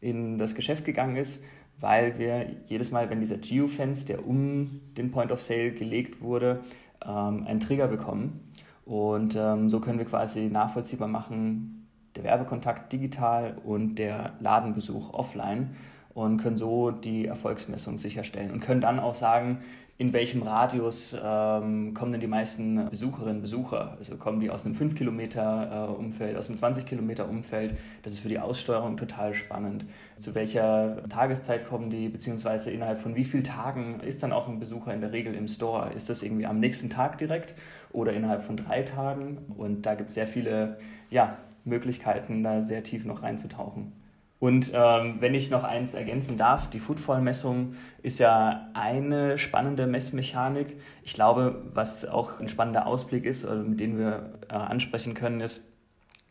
in 0.00 0.38
das 0.38 0.54
Geschäft 0.54 0.84
gegangen 0.84 1.16
ist, 1.16 1.42
weil 1.80 2.18
wir 2.18 2.46
jedes 2.66 2.90
Mal, 2.90 3.08
wenn 3.08 3.20
dieser 3.20 3.38
Geofence, 3.38 4.04
der 4.06 4.26
um 4.26 4.80
den 4.96 5.12
Point 5.12 5.30
of 5.30 5.40
Sale 5.40 5.70
gelegt 5.70 6.20
wurde, 6.20 6.60
ähm, 7.04 7.46
einen 7.46 7.60
Trigger 7.60 7.86
bekommen. 7.86 8.47
Und 8.88 9.36
ähm, 9.36 9.68
so 9.68 9.80
können 9.80 9.98
wir 9.98 10.06
quasi 10.06 10.48
nachvollziehbar 10.48 11.08
machen, 11.08 11.86
der 12.16 12.24
Werbekontakt 12.24 12.90
digital 12.90 13.58
und 13.62 13.96
der 13.96 14.32
Ladenbesuch 14.40 15.12
offline 15.12 15.76
und 16.24 16.38
können 16.38 16.56
so 16.56 16.90
die 16.90 17.26
Erfolgsmessung 17.26 17.98
sicherstellen 17.98 18.50
und 18.50 18.60
können 18.60 18.80
dann 18.80 18.98
auch 18.98 19.14
sagen, 19.14 19.58
in 19.98 20.12
welchem 20.12 20.42
Radius 20.42 21.16
ähm, 21.20 21.92
kommen 21.92 22.12
denn 22.12 22.20
die 22.20 22.28
meisten 22.28 22.88
Besucherinnen 22.88 23.36
und 23.36 23.42
Besucher? 23.42 23.96
Also 23.98 24.16
kommen 24.16 24.38
die 24.40 24.48
aus 24.48 24.64
einem 24.64 24.76
5 24.76 24.94
Kilometer 24.94 25.88
äh, 25.88 25.92
Umfeld, 25.92 26.36
aus 26.36 26.48
einem 26.48 26.56
20 26.56 26.86
Kilometer 26.86 27.28
Umfeld? 27.28 27.76
Das 28.02 28.12
ist 28.12 28.20
für 28.20 28.28
die 28.28 28.38
Aussteuerung 28.38 28.96
total 28.96 29.34
spannend. 29.34 29.84
Zu 30.16 30.36
welcher 30.36 31.02
Tageszeit 31.08 31.68
kommen 31.68 31.90
die, 31.90 32.08
beziehungsweise 32.08 32.70
innerhalb 32.70 33.00
von 33.00 33.16
wie 33.16 33.24
vielen 33.24 33.42
Tagen 33.42 33.98
ist 34.00 34.22
dann 34.22 34.32
auch 34.32 34.48
ein 34.48 34.60
Besucher 34.60 34.94
in 34.94 35.00
der 35.00 35.12
Regel 35.12 35.34
im 35.34 35.48
Store? 35.48 35.92
Ist 35.92 36.08
das 36.08 36.22
irgendwie 36.22 36.46
am 36.46 36.60
nächsten 36.60 36.90
Tag 36.90 37.18
direkt 37.18 37.54
oder 37.92 38.12
innerhalb 38.12 38.42
von 38.42 38.56
drei 38.56 38.82
Tagen? 38.82 39.38
Und 39.56 39.84
da 39.84 39.96
gibt 39.96 40.10
es 40.10 40.14
sehr 40.14 40.28
viele 40.28 40.78
ja, 41.10 41.38
Möglichkeiten, 41.64 42.44
da 42.44 42.62
sehr 42.62 42.84
tief 42.84 43.04
noch 43.04 43.24
reinzutauchen. 43.24 43.92
Und 44.40 44.70
ähm, 44.72 45.16
wenn 45.18 45.34
ich 45.34 45.50
noch 45.50 45.64
eins 45.64 45.94
ergänzen 45.94 46.36
darf, 46.38 46.70
die 46.70 46.78
Footfall-Messung 46.78 47.74
ist 48.02 48.20
ja 48.20 48.68
eine 48.72 49.36
spannende 49.36 49.86
Messmechanik. 49.86 50.76
Ich 51.02 51.14
glaube, 51.14 51.62
was 51.74 52.06
auch 52.06 52.38
ein 52.38 52.48
spannender 52.48 52.86
Ausblick 52.86 53.24
ist, 53.24 53.44
also 53.44 53.64
mit 53.64 53.80
dem 53.80 53.98
wir 53.98 54.34
äh, 54.48 54.54
ansprechen 54.54 55.14
können, 55.14 55.40
ist, 55.40 55.62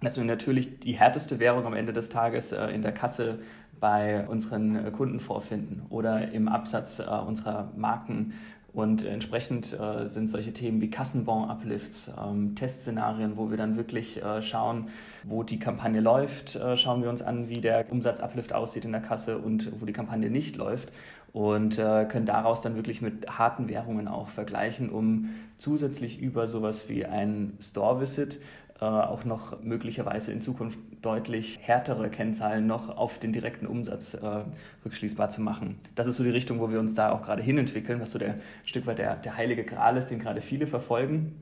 dass 0.01 0.15
wir 0.15 0.23
natürlich 0.23 0.79
die 0.79 0.93
härteste 0.93 1.39
Währung 1.39 1.65
am 1.65 1.73
Ende 1.73 1.91
des 1.91 2.07
Tages 2.07 2.53
äh, 2.53 2.67
in 2.67 2.81
der 2.81 2.93
Kasse 2.93 3.39
bei 3.79 4.25
unseren 4.27 4.87
äh, 4.87 4.91
Kunden 4.91 5.19
vorfinden 5.19 5.85
oder 5.89 6.31
im 6.31 6.47
Absatz 6.47 6.99
äh, 6.99 7.03
unserer 7.03 7.71
Marken 7.75 8.33
und 8.73 9.05
entsprechend 9.05 9.77
äh, 9.79 10.05
sind 10.05 10.29
solche 10.29 10.53
Themen 10.53 10.81
wie 10.81 10.89
Kassenbon-Uplifts, 10.89 12.11
ähm, 12.21 12.55
Testszenarien, 12.55 13.37
wo 13.37 13.49
wir 13.49 13.57
dann 13.57 13.75
wirklich 13.75 14.21
äh, 14.21 14.41
schauen, 14.41 14.89
wo 15.23 15.43
die 15.43 15.57
Kampagne 15.57 15.99
läuft, 15.99 16.55
äh, 16.55 16.77
schauen 16.77 17.01
wir 17.01 17.09
uns 17.09 17.21
an, 17.21 17.49
wie 17.49 17.61
der 17.61 17.91
Umsatzuplift 17.91 18.53
aussieht 18.53 18.85
in 18.85 18.91
der 18.91 19.01
Kasse 19.01 19.37
und 19.37 19.71
wo 19.79 19.85
die 19.85 19.93
Kampagne 19.93 20.29
nicht 20.29 20.57
läuft. 20.57 20.91
Und 21.33 21.77
äh, 21.77 22.05
können 22.05 22.25
daraus 22.25 22.61
dann 22.61 22.75
wirklich 22.75 23.01
mit 23.01 23.27
harten 23.37 23.67
Währungen 23.67 24.07
auch 24.07 24.29
vergleichen, 24.29 24.89
um 24.89 25.29
zusätzlich 25.57 26.19
über 26.19 26.47
sowas 26.47 26.89
wie 26.89 27.05
ein 27.05 27.57
Store-Visit 27.59 28.39
äh, 28.79 28.85
auch 28.85 29.25
noch 29.25 29.63
möglicherweise 29.63 30.31
in 30.31 30.41
Zukunft 30.41 30.77
deutlich 31.01 31.59
härtere 31.61 32.09
Kennzahlen 32.09 32.67
noch 32.67 32.95
auf 32.95 33.17
den 33.17 33.33
direkten 33.33 33.65
Umsatz 33.65 34.13
äh, 34.13 34.43
rückschließbar 34.85 35.29
zu 35.29 35.41
machen. 35.41 35.79
Das 35.95 36.05
ist 36.05 36.17
so 36.17 36.23
die 36.23 36.29
Richtung, 36.29 36.59
wo 36.59 36.69
wir 36.69 36.79
uns 36.79 36.93
da 36.93 37.11
auch 37.11 37.23
gerade 37.23 37.41
hinentwickeln, 37.41 37.99
was 37.99 38.11
so 38.11 38.19
der 38.19 38.35
Stück 38.65 38.85
weit 38.85 38.99
der, 38.99 39.15
der 39.15 39.35
heilige 39.35 39.63
Gral 39.63 39.97
ist, 39.97 40.09
den 40.09 40.19
gerade 40.19 40.41
viele 40.41 40.67
verfolgen, 40.67 41.35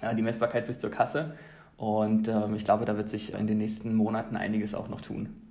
äh, 0.00 0.14
die 0.14 0.22
Messbarkeit 0.22 0.66
bis 0.66 0.78
zur 0.78 0.90
Kasse. 0.90 1.34
Und 1.76 2.28
ähm, 2.28 2.54
ich 2.54 2.64
glaube, 2.64 2.84
da 2.84 2.96
wird 2.96 3.08
sich 3.08 3.34
in 3.34 3.46
den 3.46 3.58
nächsten 3.58 3.94
Monaten 3.94 4.36
einiges 4.36 4.74
auch 4.74 4.88
noch 4.88 5.00
tun. 5.00 5.49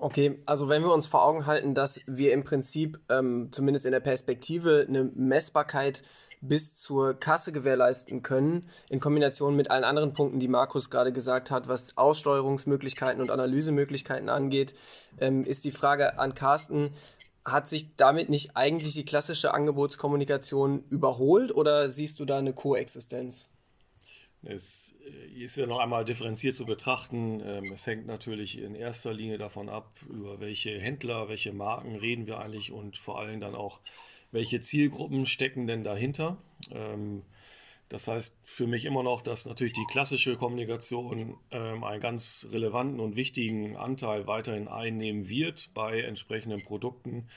Okay, 0.00 0.38
also 0.46 0.68
wenn 0.68 0.82
wir 0.82 0.94
uns 0.94 1.08
vor 1.08 1.24
Augen 1.24 1.46
halten, 1.46 1.74
dass 1.74 2.00
wir 2.06 2.32
im 2.32 2.44
Prinzip 2.44 3.00
ähm, 3.08 3.48
zumindest 3.50 3.84
in 3.84 3.90
der 3.90 3.98
Perspektive 3.98 4.86
eine 4.88 5.10
Messbarkeit 5.16 6.04
bis 6.40 6.72
zur 6.74 7.14
Kasse 7.14 7.50
gewährleisten 7.50 8.22
können, 8.22 8.68
in 8.90 9.00
Kombination 9.00 9.56
mit 9.56 9.72
allen 9.72 9.82
anderen 9.82 10.12
Punkten, 10.12 10.38
die 10.38 10.46
Markus 10.46 10.90
gerade 10.90 11.12
gesagt 11.12 11.50
hat, 11.50 11.66
was 11.66 11.96
Aussteuerungsmöglichkeiten 11.96 13.20
und 13.20 13.32
Analysemöglichkeiten 13.32 14.28
angeht, 14.28 14.72
ähm, 15.18 15.42
ist 15.42 15.64
die 15.64 15.72
Frage 15.72 16.16
an 16.20 16.32
Carsten, 16.32 16.92
hat 17.44 17.66
sich 17.66 17.96
damit 17.96 18.28
nicht 18.28 18.56
eigentlich 18.56 18.94
die 18.94 19.04
klassische 19.04 19.52
Angebotskommunikation 19.52 20.84
überholt 20.90 21.52
oder 21.52 21.90
siehst 21.90 22.20
du 22.20 22.24
da 22.24 22.38
eine 22.38 22.52
Koexistenz? 22.52 23.50
Es 24.42 24.94
äh, 25.04 25.42
ist 25.42 25.56
ja 25.56 25.66
noch 25.66 25.78
einmal 25.78 26.04
differenziert 26.04 26.54
zu 26.54 26.66
betrachten. 26.66 27.40
Ähm, 27.44 27.72
es 27.72 27.86
hängt 27.86 28.06
natürlich 28.06 28.58
in 28.58 28.74
erster 28.74 29.12
Linie 29.12 29.38
davon 29.38 29.68
ab, 29.68 29.98
über 30.08 30.40
welche 30.40 30.78
Händler, 30.78 31.28
welche 31.28 31.52
Marken 31.52 31.96
reden 31.96 32.26
wir 32.26 32.38
eigentlich 32.38 32.72
und 32.72 32.96
vor 32.96 33.18
allem 33.18 33.40
dann 33.40 33.54
auch, 33.54 33.80
welche 34.30 34.60
Zielgruppen 34.60 35.26
stecken 35.26 35.66
denn 35.66 35.84
dahinter? 35.84 36.36
Ähm, 36.70 37.22
das 37.88 38.06
heißt 38.06 38.36
für 38.42 38.66
mich 38.66 38.84
immer 38.84 39.02
noch, 39.02 39.22
dass 39.22 39.46
natürlich 39.46 39.72
die 39.72 39.86
klassische 39.90 40.36
Kommunikation 40.36 41.38
ähm, 41.50 41.84
einen 41.84 42.00
ganz 42.00 42.46
relevanten 42.52 43.00
und 43.00 43.16
wichtigen 43.16 43.76
Anteil 43.76 44.26
weiterhin 44.26 44.68
einnehmen 44.68 45.28
wird 45.28 45.70
bei 45.72 46.02
entsprechenden 46.02 46.62
Produkten, 46.62 47.28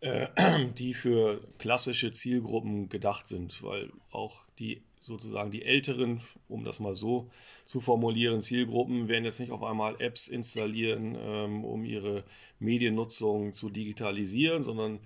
äh, 0.00 0.28
die 0.78 0.92
für 0.92 1.40
klassische 1.58 2.10
Zielgruppen 2.10 2.90
gedacht 2.90 3.26
sind, 3.26 3.62
weil 3.62 3.90
auch 4.10 4.46
die 4.58 4.82
sozusagen 5.00 5.50
die 5.50 5.64
älteren, 5.64 6.20
um 6.48 6.64
das 6.64 6.80
mal 6.80 6.94
so 6.94 7.28
zu 7.64 7.80
formulieren, 7.80 8.40
Zielgruppen 8.40 9.08
werden 9.08 9.24
jetzt 9.24 9.40
nicht 9.40 9.52
auf 9.52 9.62
einmal 9.62 10.00
Apps 10.00 10.28
installieren, 10.28 11.16
ähm, 11.18 11.64
um 11.64 11.84
ihre 11.84 12.24
Mediennutzung 12.58 13.52
zu 13.52 13.70
digitalisieren, 13.70 14.62
sondern 14.62 15.00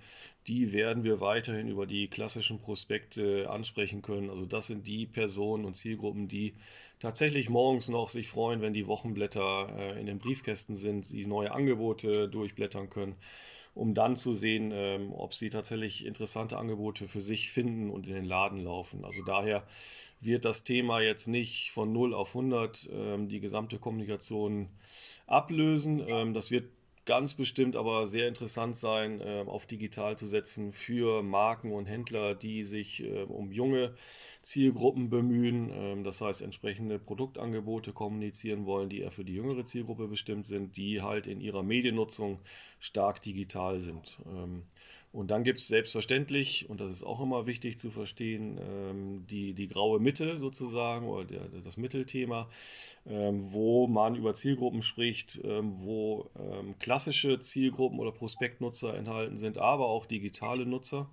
die 0.47 0.73
werden 0.73 1.03
wir 1.03 1.21
weiterhin 1.21 1.69
über 1.69 1.85
die 1.85 2.07
klassischen 2.07 2.59
Prospekte 2.59 3.49
ansprechen 3.49 4.01
können. 4.01 4.29
Also 4.29 4.45
das 4.45 4.67
sind 4.67 4.87
die 4.87 5.05
Personen 5.05 5.63
und 5.63 5.75
Zielgruppen, 5.75 6.27
die 6.27 6.53
tatsächlich 6.99 7.49
morgens 7.49 7.87
noch 7.89 8.09
sich 8.09 8.27
freuen, 8.27 8.61
wenn 8.61 8.73
die 8.73 8.87
Wochenblätter 8.87 9.69
äh, 9.77 9.99
in 9.99 10.05
den 10.05 10.19
Briefkästen 10.19 10.75
sind, 10.75 11.11
die 11.11 11.25
neue 11.25 11.51
Angebote 11.51 12.27
durchblättern 12.27 12.89
können 12.89 13.15
um 13.75 13.93
dann 13.93 14.15
zu 14.15 14.33
sehen, 14.33 14.71
ähm, 14.73 15.13
ob 15.13 15.33
sie 15.33 15.49
tatsächlich 15.49 16.05
interessante 16.05 16.57
Angebote 16.57 17.07
für 17.07 17.21
sich 17.21 17.51
finden 17.51 17.89
und 17.89 18.07
in 18.07 18.13
den 18.13 18.25
Laden 18.25 18.63
laufen. 18.63 19.03
Also 19.03 19.23
daher 19.23 19.63
wird 20.21 20.45
das 20.45 20.63
Thema 20.63 21.01
jetzt 21.01 21.27
nicht 21.27 21.71
von 21.71 21.91
0 21.91 22.13
auf 22.13 22.35
100 22.35 22.89
ähm, 22.93 23.27
die 23.27 23.39
gesamte 23.39 23.79
Kommunikation 23.79 24.69
ablösen. 25.27 26.03
Ähm, 26.07 26.33
das 26.33 26.51
wird 26.51 26.65
ganz 27.05 27.35
bestimmt 27.35 27.75
aber 27.75 28.07
sehr 28.07 28.27
interessant 28.27 28.75
sein, 28.75 29.21
äh, 29.21 29.43
auf 29.45 29.65
digital 29.65 30.17
zu 30.17 30.25
setzen 30.25 30.71
für 30.71 31.21
Marken 31.21 31.71
und 31.71 31.85
Händler, 31.85 32.35
die 32.35 32.63
sich 32.63 33.03
äh, 33.03 33.23
um 33.23 33.51
junge 33.51 33.93
Zielgruppen 34.41 35.09
bemühen. 35.09 35.69
Ähm, 35.73 36.03
das 36.03 36.21
heißt, 36.21 36.41
entsprechende 36.41 36.99
Produktangebote 36.99 37.93
kommunizieren 37.93 38.65
wollen, 38.65 38.89
die 38.89 39.01
eher 39.01 39.11
für 39.11 39.25
die 39.25 39.35
jüngere 39.35 39.65
Zielgruppe 39.65 40.07
bestimmt 40.07 40.45
sind, 40.45 40.77
die 40.77 41.01
halt 41.01 41.27
in 41.27 41.41
ihrer 41.41 41.63
Mediennutzung 41.63 42.39
stark 42.79 43.21
digital 43.21 43.79
sind. 43.79 44.19
Und 45.13 45.29
dann 45.29 45.43
gibt 45.43 45.59
es 45.59 45.67
selbstverständlich, 45.67 46.71
und 46.71 46.81
das 46.81 46.91
ist 46.91 47.03
auch 47.03 47.21
immer 47.21 47.45
wichtig 47.45 47.77
zu 47.77 47.91
verstehen, 47.91 48.59
ähm, 48.59 49.27
die, 49.27 49.53
die 49.53 49.67
graue 49.67 49.99
Mitte 49.99 50.39
sozusagen 50.39 51.07
oder 51.07 51.23
der, 51.23 51.61
das 51.63 51.77
Mittelthema, 51.77 52.49
ähm, 53.05 53.53
wo 53.53 53.85
man 53.85 54.15
über 54.15 54.33
Zielgruppen 54.33 54.81
spricht, 54.81 55.39
ähm, 55.43 55.71
wo 55.83 56.31
klassische 56.79 57.39
Zielgruppen 57.39 57.99
oder 57.99 58.11
Prospektnutzer 58.11 58.97
enthalten 58.97 59.37
sind, 59.37 59.59
aber 59.59 59.85
auch 59.85 60.07
digitale 60.07 60.65
Nutzer. 60.65 61.11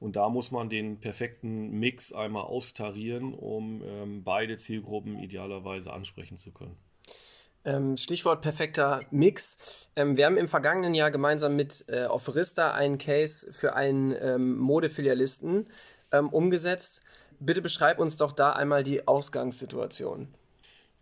Und 0.00 0.16
da 0.16 0.30
muss 0.30 0.50
man 0.50 0.70
den 0.70 0.98
perfekten 0.98 1.78
Mix 1.78 2.12
einmal 2.12 2.44
austarieren, 2.44 3.34
um 3.34 3.82
beide 4.24 4.56
Zielgruppen 4.56 5.18
idealerweise 5.18 5.92
ansprechen 5.92 6.36
zu 6.36 6.52
können. 6.52 6.76
Ähm, 7.64 7.96
Stichwort 7.96 8.42
perfekter 8.42 9.00
Mix. 9.10 9.88
Ähm, 9.94 10.16
wir 10.16 10.26
haben 10.26 10.36
im 10.36 10.48
vergangenen 10.48 10.94
Jahr 10.94 11.10
gemeinsam 11.10 11.54
mit 11.54 11.84
äh, 11.88 12.06
Offerista 12.06 12.72
einen 12.72 12.98
Case 12.98 13.52
für 13.52 13.74
einen 13.76 14.14
ähm, 14.20 14.58
Modefilialisten 14.58 15.66
ähm, 16.12 16.28
umgesetzt. 16.28 17.00
Bitte 17.38 17.62
beschreib 17.62 17.98
uns 17.98 18.16
doch 18.16 18.32
da 18.32 18.52
einmal 18.52 18.82
die 18.82 19.06
Ausgangssituation. 19.06 20.28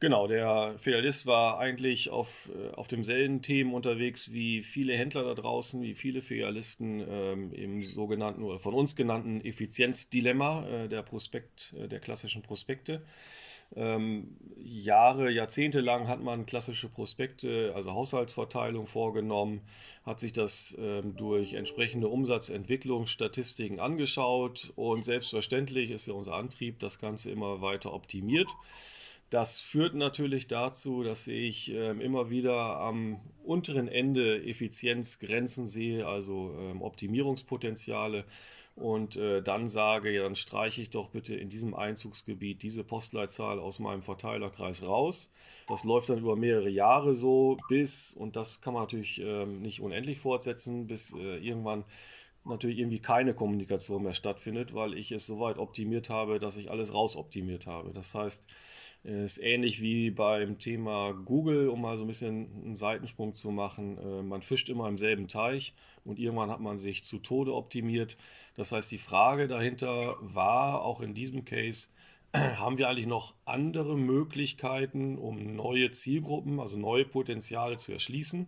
Genau, 0.01 0.27
der 0.27 0.77
Filialist 0.79 1.27
war 1.27 1.59
eigentlich 1.59 2.11
auf, 2.11 2.51
äh, 2.55 2.75
auf 2.75 2.89
demselben 2.89 3.43
Themen 3.43 3.75
unterwegs 3.75 4.33
wie 4.33 4.63
viele 4.63 4.97
Händler 4.97 5.25
da 5.25 5.35
draußen, 5.35 5.83
wie 5.83 5.95
viele 5.95 6.23
Filialisten 6.23 7.05
ähm, 7.07 7.53
im 7.53 7.83
sogenannten 7.83 8.43
oder 8.43 8.59
von 8.59 8.73
uns 8.73 8.97
genannten 8.97 9.45
Effizienzdilemma 9.45 10.67
äh, 10.67 10.89
der 10.89 11.03
Prospekt, 11.03 11.75
äh, 11.79 11.87
der 11.87 12.01
klassischen 12.01 12.41
Prospekte. 12.41 13.03
Ähm, 13.77 14.37
Jahre, 14.63 15.31
Jahrzehnte 15.31 15.81
lang 15.81 16.07
hat 16.07 16.23
man 16.23 16.47
klassische 16.47 16.89
Prospekte, 16.89 17.73
also 17.75 17.93
Haushaltsverteilung 17.93 18.87
vorgenommen, 18.87 19.63
hat 20.05 20.21
sich 20.21 20.33
das 20.33 20.77
ähm, 20.79 21.17
durch 21.17 21.55
entsprechende 21.55 22.09
Umsatzentwicklungsstatistiken 22.09 23.81
angeschaut 23.81 24.73
und 24.77 25.05
selbstverständlich 25.05 25.91
ist 25.91 26.07
ja 26.07 26.15
unser 26.15 26.35
Antrieb, 26.35 26.79
das 26.79 26.99
Ganze 26.99 27.31
immer 27.31 27.63
weiter 27.63 27.93
optimiert. 27.93 28.51
Das 29.31 29.61
führt 29.61 29.95
natürlich 29.95 30.49
dazu, 30.49 31.05
dass 31.05 31.29
ich 31.29 31.73
ähm, 31.73 32.01
immer 32.01 32.31
wieder 32.31 32.81
am 32.81 33.21
unteren 33.45 33.87
Ende 33.87 34.45
Effizienzgrenzen 34.45 35.69
sehe, 35.69 36.07
also 36.07 36.53
ähm, 36.59 36.83
Optimierungspotenziale 36.83 38.25
und 38.75 39.17
äh, 39.17 39.41
dann 39.41 39.69
sage, 39.69 40.11
ja, 40.11 40.25
dann 40.25 40.35
streiche 40.35 40.83
ich 40.83 40.91
doch 40.91 41.11
bitte 41.11 41.37
in 41.37 41.49
diesem 41.49 41.75
Einzugsgebiet 41.75 42.65
diese 42.65 42.83
Postleitzahl 42.83 43.61
aus 43.61 43.79
meinem 43.79 44.03
Verteilerkreis 44.03 44.85
raus. 44.85 45.31
Das 45.69 45.85
läuft 45.85 46.09
dann 46.09 46.19
über 46.19 46.35
mehrere 46.35 46.71
Jahre 46.71 47.15
so 47.15 47.57
bis, 47.69 48.15
und 48.15 48.35
das 48.35 48.61
kann 48.61 48.75
man 48.75 48.83
natürlich 48.83 49.21
ähm, 49.21 49.61
nicht 49.63 49.81
unendlich 49.81 50.19
fortsetzen, 50.19 50.89
bis 50.89 51.15
äh, 51.15 51.37
irgendwann 51.37 51.85
natürlich 52.45 52.79
irgendwie 52.79 53.01
keine 53.01 53.35
Kommunikation 53.35 54.03
mehr 54.03 54.15
stattfindet, 54.15 54.75
weil 54.75 54.95
ich 54.95 55.13
es 55.13 55.27
soweit 55.27 55.59
optimiert 55.59 56.11
habe, 56.11 56.41
dass 56.41 56.57
ich 56.57 56.71
alles 56.71 56.95
rausoptimiert 56.95 57.67
habe. 57.67 57.93
Das 57.93 58.15
heißt, 58.15 58.47
ist 59.03 59.39
ähnlich 59.39 59.81
wie 59.81 60.11
beim 60.11 60.59
Thema 60.59 61.13
Google, 61.13 61.69
um 61.69 61.81
mal 61.81 61.97
so 61.97 62.05
ein 62.05 62.09
bisschen 62.09 62.49
einen 62.65 62.75
Seitensprung 62.75 63.35
zu 63.35 63.51
machen. 63.51 63.97
Äh, 63.99 64.23
man 64.23 64.43
fischt 64.43 64.69
immer 64.69 64.89
im 64.89 64.99
selben 64.99 65.27
Teich 65.27 65.73
und 66.05 66.19
irgendwann 66.19 66.51
hat 66.51 66.61
man 66.61 66.77
sich 66.77 67.03
zu 67.03 67.19
Tode 67.19 67.55
optimiert. 67.55 68.19
Das 68.57 68.73
heißt, 68.73 68.93
die 68.93 68.99
Frage 68.99 69.49
dahinter 69.49 70.17
war 70.21 70.83
auch 70.83 71.01
in 71.01 71.15
diesem 71.15 71.45
Case, 71.45 71.89
haben 72.35 72.79
wir 72.79 72.89
eigentlich 72.89 73.07
noch 73.07 73.35
andere 73.45 73.97
Möglichkeiten, 73.97 75.19
um 75.19 75.57
neue 75.57 75.91
Zielgruppen, 75.91 76.61
also 76.61 76.79
neue 76.79 77.05
Potenziale 77.05 77.77
zu 77.77 77.93
erschließen? 77.93 78.47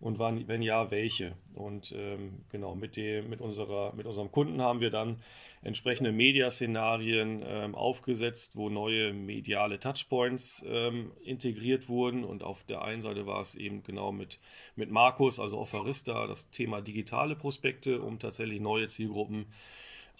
und 0.00 0.18
wann, 0.18 0.48
wenn 0.48 0.62
ja, 0.62 0.90
welche. 0.90 1.36
Und 1.54 1.92
ähm, 1.96 2.40
genau, 2.50 2.74
mit, 2.74 2.96
dem, 2.96 3.28
mit, 3.28 3.40
unserer, 3.40 3.94
mit 3.94 4.06
unserem 4.06 4.32
Kunden 4.32 4.62
haben 4.62 4.80
wir 4.80 4.90
dann 4.90 5.20
entsprechende 5.62 6.10
Mediaszenarien 6.10 7.42
ähm, 7.46 7.74
aufgesetzt, 7.74 8.56
wo 8.56 8.70
neue 8.70 9.12
mediale 9.12 9.78
Touchpoints 9.78 10.64
ähm, 10.66 11.12
integriert 11.22 11.88
wurden. 11.88 12.24
Und 12.24 12.42
auf 12.42 12.64
der 12.64 12.82
einen 12.82 13.02
Seite 13.02 13.26
war 13.26 13.40
es 13.40 13.54
eben 13.54 13.82
genau 13.82 14.10
mit, 14.10 14.40
mit 14.74 14.90
Markus, 14.90 15.38
also 15.38 15.58
Offerista, 15.58 16.26
das 16.26 16.50
Thema 16.50 16.80
digitale 16.80 17.36
Prospekte, 17.36 18.00
um 18.00 18.18
tatsächlich 18.18 18.60
neue 18.60 18.86
Zielgruppen 18.86 19.46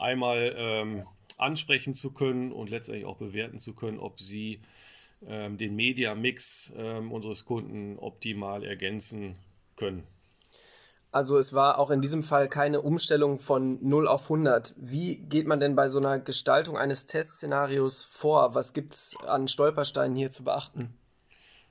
einmal 0.01 0.55
ähm, 0.57 1.07
ansprechen 1.39 1.95
zu 1.95 2.13
können 2.13 2.53
und 2.53 2.71
letztendlich 2.71 3.07
auch 3.07 3.17
bewerten 3.17 3.59
zu 3.59 3.75
können, 3.75 3.99
ob 3.99 4.21
sie 4.21 4.61
ähm, 5.27 5.59
den 5.59 5.77
Media-Mix 5.77 6.75
ähm, 6.77 7.13
unseres 7.13 7.45
Kunden 7.45 7.99
optimal 7.99 8.65
ergänzen 8.65 9.37
können. 9.77 10.07
Also 11.13 11.39
es 11.39 11.55
war 11.55 11.79
auch 11.79 11.91
in 11.91 12.01
diesem 12.01 12.23
Fall 12.23 12.49
keine 12.49 12.83
Umstellung 12.83 13.39
von 13.39 13.79
0 13.83 14.07
auf 14.07 14.25
100. 14.25 14.75
Wie 14.77 15.17
geht 15.17 15.47
man 15.47 15.59
denn 15.59 15.75
bei 15.75 15.89
so 15.89 15.99
einer 15.99 16.21
Gestaltung 16.21 16.79
eines 16.79 17.07
Testszenarios 17.07 18.05
vor? 18.05 18.55
Was 18.55 18.73
gibt 18.73 18.93
es 18.93 19.17
an 19.27 19.49
Stolpersteinen 19.49 20.17
hier 20.17 20.31
zu 20.31 20.45
beachten? 20.45 20.95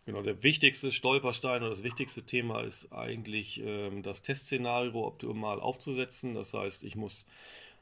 Genau, 0.06 0.22
der 0.24 0.44
wichtigste 0.44 0.92
Stolperstein 0.92 1.62
oder 1.62 1.70
das 1.70 1.84
wichtigste 1.84 2.24
Thema 2.24 2.62
ist 2.64 2.92
eigentlich 2.92 3.62
ähm, 3.64 4.04
das 4.04 4.24
Testszenario 4.24 5.06
optimal 5.06 5.62
aufzusetzen. 5.62 6.34
Das 6.34 6.54
heißt, 6.54 6.84
ich 6.84 6.96
muss 6.96 7.26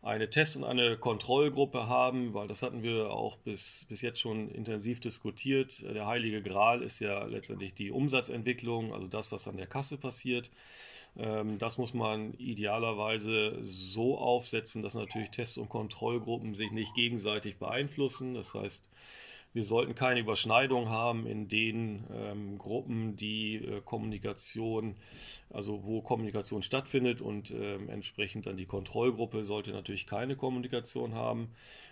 eine 0.07 0.29
Test- 0.29 0.57
und 0.57 0.63
eine 0.63 0.97
Kontrollgruppe 0.97 1.87
haben, 1.87 2.33
weil 2.33 2.47
das 2.47 2.63
hatten 2.63 2.81
wir 2.81 3.11
auch 3.11 3.35
bis, 3.37 3.85
bis 3.89 4.01
jetzt 4.01 4.19
schon 4.19 4.49
intensiv 4.49 4.99
diskutiert. 4.99 5.83
Der 5.83 6.07
heilige 6.07 6.41
Gral 6.41 6.81
ist 6.81 6.99
ja 6.99 7.25
letztendlich 7.25 7.73
die 7.73 7.91
Umsatzentwicklung, 7.91 8.93
also 8.93 9.07
das, 9.07 9.31
was 9.31 9.47
an 9.47 9.57
der 9.57 9.67
Kasse 9.67 9.97
passiert. 9.97 10.49
Ähm, 11.17 11.57
das 11.57 11.77
muss 11.77 11.93
man 11.93 12.33
idealerweise 12.35 13.57
so 13.61 14.17
aufsetzen, 14.17 14.81
dass 14.81 14.93
natürlich 14.93 15.31
Test- 15.31 15.57
und 15.57 15.69
Kontrollgruppen 15.69 16.55
sich 16.55 16.71
nicht 16.71 16.95
gegenseitig 16.95 17.57
beeinflussen. 17.57 18.33
Das 18.33 18.53
heißt, 18.53 18.87
wir 19.53 19.63
sollten 19.63 19.95
keine 19.95 20.19
Überschneidung 20.19 20.89
haben 20.89 21.25
in 21.25 21.47
den 21.47 22.03
ähm, 22.13 22.57
Gruppen, 22.57 23.15
die 23.15 23.55
äh, 23.55 23.81
Kommunikation, 23.83 24.95
also 25.49 25.83
wo 25.83 26.01
Kommunikation 26.01 26.61
stattfindet 26.61 27.21
und 27.21 27.51
äh, 27.51 27.75
entsprechend 27.87 28.45
dann 28.45 28.57
die 28.57 28.65
Kontrollgruppe 28.65 29.43
sollte 29.43 29.71
natürlich 29.71 30.05
keine 30.05 30.35
Kommunikation 30.35 31.15
haben. 31.15 31.49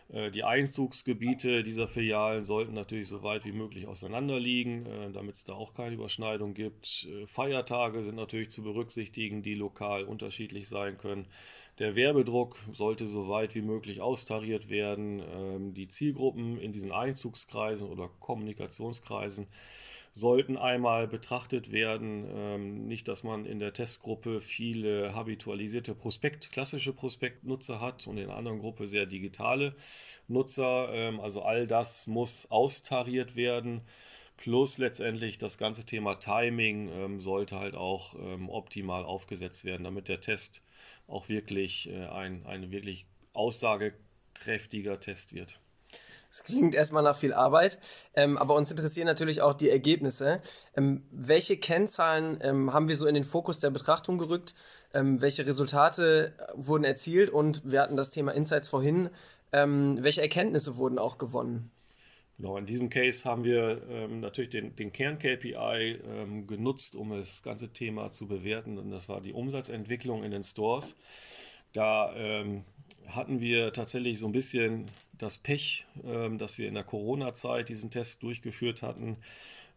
Äh, 0.09 0.31
die 0.31 0.43
Einzugsgebiete 0.43 1.63
dieser 1.63 1.87
Filialen 1.87 2.43
sollten 2.43 2.73
natürlich 2.73 3.07
so 3.07 3.23
weit 3.23 3.45
wie 3.45 3.51
möglich 3.51 3.87
auseinanderliegen, 3.87 4.85
äh, 4.85 5.11
damit 5.11 5.35
es 5.35 5.45
da 5.45 5.53
auch 5.53 5.73
keine 5.73 5.95
Überschneidung 5.95 6.53
gibt. 6.53 7.07
Äh, 7.09 7.25
Feiertage 7.27 8.03
sind 8.03 8.15
natürlich 8.15 8.49
zu 8.49 8.63
berücksichtigen, 8.63 9.41
die 9.41 9.55
lokal 9.55 10.03
unterschiedlich 10.03 10.67
sein 10.69 10.97
können. 10.97 11.27
Der 11.79 11.95
Werbedruck 11.95 12.57
sollte 12.71 13.07
so 13.07 13.27
weit 13.27 13.53
wie 13.55 13.61
möglich 13.61 13.99
austariert 13.99 14.69
werden. 14.69 15.21
Ähm, 15.33 15.73
die 15.73 15.87
Zielgruppen 15.87 16.57
in 16.57 16.71
diesen 16.71 16.91
Einzugskreisen 16.91 17.89
oder 17.89 18.09
Kommunikationskreisen 18.19 19.47
sollten 20.15 20.55
einmal 20.55 21.09
betrachtet 21.09 21.73
werden. 21.73 22.25
Ähm, 22.33 22.87
nicht, 22.87 23.09
dass 23.09 23.25
man 23.25 23.45
in 23.45 23.59
der 23.59 23.73
Testgruppe 23.73 24.39
viele 24.39 25.13
habitualisierte 25.13 25.93
Prospekt, 25.93 26.53
klassische 26.53 26.93
Prospektnutzer 26.93 27.81
hat 27.81 28.07
und 28.07 28.17
in 28.17 28.27
der 28.27 28.37
anderen 28.37 28.59
Gruppe 28.59 28.87
sehr 28.87 29.05
digitale 29.05 29.75
Nutzer. 30.29 30.87
Ähm, 30.93 31.19
also 31.19 31.41
all 31.41 31.67
das 31.67 32.07
muss 32.07 32.49
austariert 32.49 33.35
werden. 33.35 33.81
Plus 34.37 34.77
letztendlich 34.77 35.37
das 35.37 35.57
ganze 35.57 35.85
Thema 35.85 36.15
Timing 36.15 36.89
ähm, 36.89 37.21
sollte 37.21 37.59
halt 37.59 37.75
auch 37.75 38.15
ähm, 38.15 38.49
optimal 38.49 39.03
aufgesetzt 39.03 39.65
werden, 39.65 39.83
damit 39.83 40.07
der 40.07 40.21
Test 40.21 40.61
auch 41.07 41.27
wirklich 41.27 41.89
äh, 41.89 42.05
ein, 42.05 42.45
ein 42.45 42.71
wirklich 42.71 43.05
aussagekräftiger 43.33 44.97
Test 45.01 45.33
wird. 45.33 45.59
Das 46.35 46.43
klingt 46.43 46.75
erstmal 46.75 47.01
nach 47.01 47.17
viel 47.17 47.33
Arbeit, 47.33 47.79
ähm, 48.13 48.37
aber 48.37 48.55
uns 48.55 48.69
interessieren 48.69 49.07
natürlich 49.07 49.41
auch 49.41 49.53
die 49.53 49.69
Ergebnisse. 49.69 50.41
Ähm, 50.75 51.05
welche 51.09 51.55
Kennzahlen 51.55 52.39
ähm, 52.41 52.73
haben 52.73 52.89
wir 52.89 52.97
so 52.97 53.07
in 53.07 53.13
den 53.13 53.23
Fokus 53.23 53.59
der 53.59 53.69
Betrachtung 53.69 54.17
gerückt? 54.17 54.53
Ähm, 54.93 55.21
welche 55.21 55.47
Resultate 55.47 56.33
wurden 56.53 56.83
erzielt? 56.83 57.29
Und 57.29 57.61
wir 57.63 57.79
hatten 57.79 57.95
das 57.95 58.09
Thema 58.09 58.33
Insights 58.33 58.67
vorhin. 58.67 59.11
Ähm, 59.53 59.97
welche 60.01 60.21
Erkenntnisse 60.21 60.75
wurden 60.75 60.99
auch 60.99 61.19
gewonnen? 61.19 61.71
Genau, 62.35 62.57
in 62.57 62.65
diesem 62.65 62.89
Case 62.89 63.23
haben 63.29 63.45
wir 63.45 63.81
ähm, 63.89 64.19
natürlich 64.19 64.49
den, 64.49 64.75
den 64.75 64.91
Kern-KPI 64.91 66.01
ähm, 66.05 66.47
genutzt, 66.47 66.97
um 66.97 67.11
das 67.11 67.43
ganze 67.43 67.69
Thema 67.69 68.11
zu 68.11 68.27
bewerten. 68.27 68.77
Und 68.77 68.91
das 68.91 69.07
war 69.07 69.21
die 69.21 69.31
Umsatzentwicklung 69.31 70.25
in 70.25 70.31
den 70.31 70.43
Stores. 70.43 70.97
Da 71.71 72.13
ähm, 72.17 72.65
hatten 73.07 73.39
wir 73.39 73.73
tatsächlich 73.73 74.19
so 74.19 74.25
ein 74.25 74.31
bisschen 74.31 74.85
das 75.17 75.37
Pech, 75.37 75.85
ähm, 76.03 76.37
dass 76.37 76.57
wir 76.57 76.67
in 76.67 76.73
der 76.73 76.83
Corona-Zeit 76.83 77.69
diesen 77.69 77.89
Test 77.89 78.23
durchgeführt 78.23 78.81
hatten. 78.81 79.17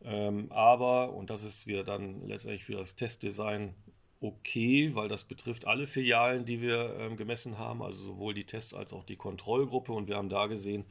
Ähm, 0.04 0.50
aber, 0.50 1.12
und 1.12 1.30
das 1.30 1.42
ist 1.42 1.66
wieder 1.66 1.84
dann 1.84 2.26
letztendlich 2.26 2.64
für 2.64 2.74
das 2.74 2.96
Testdesign 2.96 3.74
okay, 4.20 4.94
weil 4.94 5.08
das 5.08 5.24
betrifft 5.24 5.66
alle 5.66 5.86
Filialen, 5.86 6.44
die 6.44 6.60
wir 6.60 6.96
ähm, 6.98 7.16
gemessen 7.16 7.58
haben, 7.58 7.82
also 7.82 8.02
sowohl 8.02 8.34
die 8.34 8.44
Test- 8.44 8.74
als 8.74 8.92
auch 8.92 9.04
die 9.04 9.16
Kontrollgruppe. 9.16 9.92
Und 9.92 10.08
wir 10.08 10.16
haben 10.16 10.28
da 10.28 10.46
gesehen, 10.46 10.84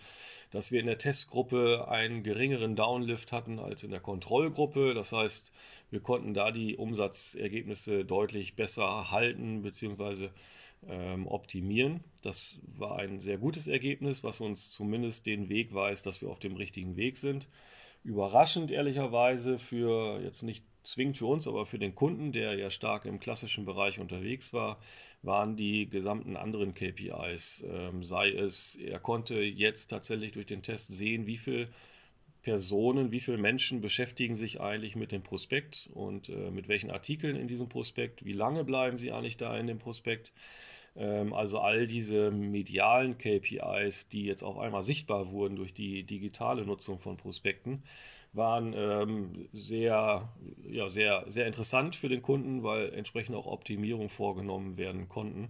dass 0.51 0.71
wir 0.71 0.79
in 0.79 0.85
der 0.85 0.97
Testgruppe 0.97 1.87
einen 1.89 2.23
geringeren 2.23 2.75
Downlift 2.75 3.33
hatten 3.33 3.59
als 3.59 3.83
in 3.83 3.91
der 3.91 3.99
Kontrollgruppe. 3.99 4.93
Das 4.93 5.11
heißt, 5.11 5.51
wir 5.91 5.99
konnten 5.99 6.33
da 6.33 6.51
die 6.51 6.77
Umsatzergebnisse 6.77 8.05
deutlich 8.05 8.55
besser 8.55 9.11
halten 9.11 9.61
bzw. 9.61 10.29
Ähm, 10.87 11.27
optimieren. 11.27 12.03
Das 12.21 12.61
war 12.77 12.97
ein 12.99 13.19
sehr 13.19 13.37
gutes 13.37 13.67
Ergebnis, 13.67 14.23
was 14.23 14.41
uns 14.41 14.71
zumindest 14.71 15.25
den 15.25 15.49
Weg 15.49 15.73
weist, 15.73 16.05
dass 16.05 16.21
wir 16.21 16.29
auf 16.29 16.39
dem 16.39 16.55
richtigen 16.55 16.95
Weg 16.95 17.17
sind. 17.17 17.47
Überraschend 18.03 18.71
ehrlicherweise 18.71 19.59
für 19.59 20.21
jetzt 20.21 20.43
nicht 20.43 20.63
zwingend 20.83 21.17
für 21.17 21.25
uns, 21.25 21.47
aber 21.47 21.65
für 21.65 21.79
den 21.79 21.93
Kunden, 21.95 22.31
der 22.31 22.55
ja 22.55 22.69
stark 22.69 23.05
im 23.05 23.19
klassischen 23.19 23.65
Bereich 23.65 23.99
unterwegs 23.99 24.53
war, 24.53 24.79
waren 25.21 25.57
die 25.57 25.89
gesamten 25.89 26.37
anderen 26.37 26.73
KPIs. 26.73 27.65
Ähm, 27.69 28.03
sei 28.03 28.31
es, 28.31 28.75
er 28.75 28.99
konnte 28.99 29.41
jetzt 29.41 29.87
tatsächlich 29.87 30.31
durch 30.31 30.45
den 30.45 30.61
Test 30.63 30.87
sehen, 30.87 31.27
wie 31.27 31.37
viel 31.37 31.65
Personen, 32.47 33.11
wie 33.11 33.19
viele 33.19 33.37
Menschen 33.37 33.81
beschäftigen 33.81 34.33
sich 34.33 34.61
eigentlich 34.61 34.95
mit 34.95 35.11
dem 35.11 35.21
Prospekt 35.21 35.89
und 35.93 36.29
äh, 36.29 36.49
mit 36.49 36.69
welchen 36.69 36.89
Artikeln 36.89 37.35
in 37.35 37.49
diesem 37.49 37.67
Prospekt, 37.67 38.23
wie 38.23 38.31
lange 38.31 38.63
bleiben 38.63 38.97
sie 38.97 39.11
eigentlich 39.11 39.35
da 39.35 39.57
in 39.57 39.67
dem 39.67 39.79
Prospekt. 39.79 40.31
Ähm, 40.95 41.33
also 41.33 41.59
all 41.59 41.87
diese 41.87 42.31
medialen 42.31 43.17
KPIs, 43.17 44.07
die 44.07 44.23
jetzt 44.23 44.43
auf 44.43 44.57
einmal 44.57 44.81
sichtbar 44.81 45.31
wurden 45.31 45.57
durch 45.57 45.73
die 45.73 46.03
digitale 46.03 46.65
Nutzung 46.65 46.99
von 46.99 47.17
Prospekten, 47.17 47.83
waren 48.31 48.73
ähm, 48.77 49.49
sehr, 49.51 50.29
ja, 50.69 50.87
sehr, 50.87 51.25
sehr 51.27 51.47
interessant 51.47 51.97
für 51.97 52.07
den 52.07 52.21
Kunden, 52.21 52.63
weil 52.63 52.93
entsprechend 52.93 53.35
auch 53.35 53.45
Optimierungen 53.45 54.07
vorgenommen 54.07 54.77
werden 54.77 55.09
konnten. 55.09 55.49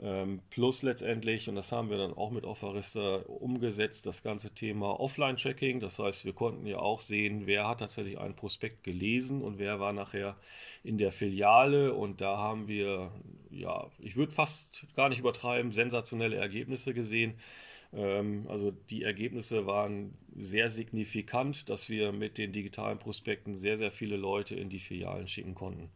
Ähm, 0.00 0.40
plus 0.50 0.82
letztendlich, 0.82 1.48
und 1.48 1.56
das 1.56 1.72
haben 1.72 1.90
wir 1.90 1.98
dann 1.98 2.14
auch 2.14 2.30
mit 2.30 2.44
Offerista 2.44 3.16
umgesetzt, 3.26 4.06
das 4.06 4.22
ganze 4.22 4.50
Thema 4.50 5.00
Offline-Tracking. 5.00 5.80
Das 5.80 5.98
heißt, 5.98 6.24
wir 6.24 6.32
konnten 6.34 6.66
ja 6.66 6.78
auch 6.78 7.00
sehen, 7.00 7.46
wer 7.46 7.66
hat 7.66 7.80
tatsächlich 7.80 8.18
einen 8.18 8.36
Prospekt 8.36 8.84
gelesen 8.84 9.42
und 9.42 9.58
wer 9.58 9.80
war 9.80 9.92
nachher 9.92 10.36
in 10.84 10.98
der 10.98 11.10
Filiale. 11.10 11.94
Und 11.94 12.20
da 12.20 12.36
haben 12.36 12.68
wir, 12.68 13.10
ja, 13.50 13.90
ich 13.98 14.14
würde 14.14 14.32
fast 14.32 14.86
gar 14.94 15.08
nicht 15.08 15.18
übertreiben, 15.18 15.72
sensationelle 15.72 16.36
Ergebnisse 16.36 16.94
gesehen. 16.94 17.34
Ähm, 17.92 18.46
also 18.48 18.70
die 18.70 19.02
Ergebnisse 19.02 19.66
waren 19.66 20.14
sehr 20.38 20.68
signifikant, 20.68 21.68
dass 21.70 21.90
wir 21.90 22.12
mit 22.12 22.38
den 22.38 22.52
digitalen 22.52 23.00
Prospekten 23.00 23.54
sehr, 23.54 23.76
sehr 23.76 23.90
viele 23.90 24.16
Leute 24.16 24.54
in 24.54 24.68
die 24.68 24.78
Filialen 24.78 25.26
schicken 25.26 25.56
konnten. 25.56 25.90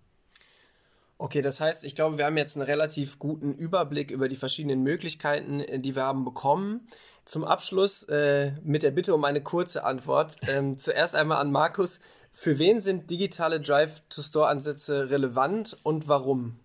Okay, 1.23 1.41
das 1.41 1.61
heißt, 1.61 1.85
ich 1.85 1.95
glaube, 1.95 2.19
wir 2.19 2.25
haben 2.25 2.37
jetzt 2.37 2.57
einen 2.57 2.67
relativ 2.67 3.21
guten 3.21 3.55
Überblick 3.55 4.11
über 4.11 4.29
die 4.29 4.35
verschiedenen 4.35 4.83
Möglichkeiten, 4.83 5.61
äh, 5.61 5.79
die 5.79 5.95
wir 5.95 6.03
haben 6.03 6.25
bekommen. 6.25 6.81
Zum 7.25 7.45
Abschluss 7.45 8.03
äh, 8.09 8.51
mit 8.65 8.83
der 8.83 8.91
Bitte 8.91 9.15
um 9.15 9.25
eine 9.25 9.41
kurze 9.41 9.85
Antwort. 9.85 10.35
Ähm, 10.49 10.77
zuerst 10.77 11.15
einmal 11.15 11.39
an 11.39 11.53
Markus. 11.53 12.01
Für 12.33 12.59
wen 12.59 12.81
sind 12.81 13.09
digitale 13.09 13.61
Drive-to-Store-Ansätze 13.61 15.11
relevant 15.11 15.77
und 15.85 16.09
warum? 16.09 16.59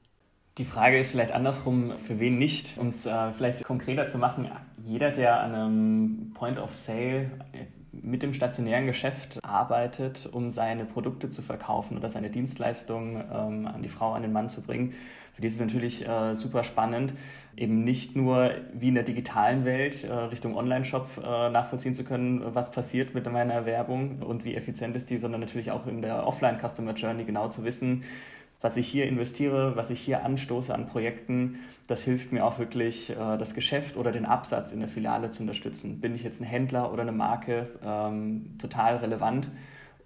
Die 0.57 0.65
Frage 0.65 0.97
ist 0.97 1.11
vielleicht 1.11 1.33
andersrum, 1.33 1.93
für 2.07 2.19
wen 2.19 2.39
nicht? 2.39 2.79
Um 2.79 2.87
es 2.87 3.05
äh, 3.05 3.31
vielleicht 3.33 3.63
konkreter 3.63 4.07
zu 4.07 4.17
machen, 4.17 4.49
jeder, 4.83 5.11
der 5.11 5.39
an 5.39 5.53
einem 5.53 6.31
Point 6.33 6.57
of 6.57 6.73
Sale 6.73 7.29
mit 8.01 8.23
dem 8.23 8.33
stationären 8.33 8.85
Geschäft 8.85 9.39
arbeitet, 9.43 10.29
um 10.31 10.51
seine 10.51 10.85
Produkte 10.85 11.29
zu 11.29 11.41
verkaufen 11.41 11.97
oder 11.97 12.09
seine 12.09 12.29
Dienstleistungen 12.29 13.23
ähm, 13.31 13.67
an 13.67 13.81
die 13.81 13.89
Frau, 13.89 14.13
an 14.13 14.21
den 14.21 14.33
Mann 14.33 14.49
zu 14.49 14.61
bringen. 14.61 14.93
Für 15.33 15.41
die 15.41 15.47
ist 15.47 15.55
es 15.55 15.59
natürlich 15.59 16.07
äh, 16.07 16.33
super 16.33 16.63
spannend, 16.63 17.13
eben 17.55 17.83
nicht 17.83 18.15
nur 18.15 18.51
wie 18.73 18.87
in 18.87 18.95
der 18.95 19.03
digitalen 19.03 19.65
Welt 19.65 20.03
äh, 20.03 20.11
Richtung 20.11 20.55
Online-Shop 20.55 21.09
äh, 21.17 21.49
nachvollziehen 21.49 21.93
zu 21.93 22.03
können, 22.03 22.41
was 22.55 22.71
passiert 22.71 23.13
mit 23.13 23.31
meiner 23.31 23.65
Werbung 23.65 24.23
und 24.23 24.45
wie 24.45 24.55
effizient 24.55 24.95
ist 24.95 25.09
die, 25.09 25.17
sondern 25.17 25.41
natürlich 25.41 25.69
auch 25.69 25.85
in 25.85 26.01
der 26.01 26.25
Offline-Customer 26.25 26.93
Journey 26.93 27.23
genau 27.23 27.49
zu 27.49 27.63
wissen, 27.63 28.03
was 28.61 28.77
ich 28.77 28.87
hier 28.87 29.05
investiere, 29.05 29.75
was 29.75 29.89
ich 29.89 29.99
hier 29.99 30.25
anstoße 30.25 30.73
an 30.73 30.87
Projekten, 30.87 31.59
das 31.87 32.03
hilft 32.03 32.31
mir 32.31 32.45
auch 32.45 32.59
wirklich, 32.59 33.11
äh, 33.11 33.37
das 33.37 33.53
Geschäft 33.53 33.97
oder 33.97 34.11
den 34.11 34.25
Absatz 34.25 34.71
in 34.71 34.79
der 34.79 34.89
Filiale 34.89 35.29
zu 35.29 35.43
unterstützen. 35.43 36.01
Bin 36.01 36.15
ich 36.15 36.23
jetzt 36.23 36.41
ein 36.41 36.45
Händler 36.45 36.91
oder 36.91 37.03
eine 37.03 37.11
Marke, 37.11 37.67
ähm, 37.83 38.57
total 38.59 38.97
relevant. 38.97 39.49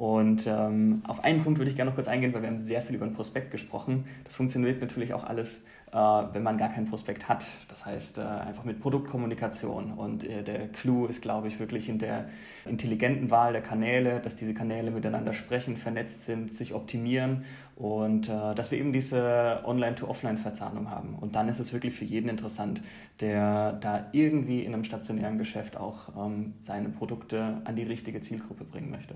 Und 0.01 0.47
ähm, 0.47 1.03
auf 1.07 1.23
einen 1.23 1.43
Punkt 1.43 1.59
würde 1.59 1.69
ich 1.69 1.75
gerne 1.75 1.91
noch 1.91 1.95
kurz 1.95 2.07
eingehen, 2.07 2.33
weil 2.33 2.41
wir 2.41 2.49
haben 2.49 2.57
sehr 2.57 2.81
viel 2.81 2.95
über 2.95 3.05
ein 3.05 3.13
Prospekt 3.13 3.51
gesprochen. 3.51 4.05
Das 4.23 4.33
funktioniert 4.33 4.81
natürlich 4.81 5.13
auch 5.13 5.23
alles 5.23 5.63
äh, 5.91 5.97
wenn 5.97 6.41
man 6.41 6.57
gar 6.57 6.69
keinen 6.69 6.87
Prospekt 6.87 7.27
hat. 7.27 7.45
Das 7.67 7.85
heißt, 7.85 8.17
äh, 8.17 8.21
einfach 8.21 8.63
mit 8.63 8.79
Produktkommunikation. 8.79 9.91
Und 9.91 10.23
äh, 10.23 10.41
der 10.41 10.69
Clou 10.69 11.05
ist, 11.05 11.21
glaube 11.21 11.49
ich, 11.49 11.59
wirklich 11.59 11.89
in 11.89 11.99
der 11.99 12.29
intelligenten 12.65 13.29
Wahl 13.29 13.51
der 13.51 13.61
Kanäle, 13.61 14.21
dass 14.21 14.37
diese 14.37 14.53
Kanäle 14.53 14.89
miteinander 14.89 15.33
sprechen, 15.33 15.75
vernetzt 15.75 16.23
sind, 16.23 16.53
sich 16.53 16.73
optimieren 16.73 17.43
und 17.75 18.29
dass 18.29 18.69
wir 18.69 18.77
eben 18.77 18.93
diese 18.93 19.61
Online-to-Offline-Verzahnung 19.65 20.91
haben. 20.91 21.15
Und 21.19 21.35
dann 21.35 21.49
ist 21.49 21.59
es 21.59 21.73
wirklich 21.73 21.95
für 21.95 22.05
jeden 22.05 22.29
interessant, 22.29 22.83
der 23.21 23.73
da 23.73 24.05
irgendwie 24.11 24.61
in 24.61 24.73
einem 24.73 24.83
stationären 24.83 25.39
Geschäft 25.39 25.77
auch 25.77 26.09
ähm, 26.15 26.53
seine 26.59 26.89
Produkte 26.89 27.61
an 27.63 27.75
die 27.75 27.83
richtige 27.83 28.21
Zielgruppe 28.21 28.65
bringen 28.65 28.91
möchte. 28.91 29.15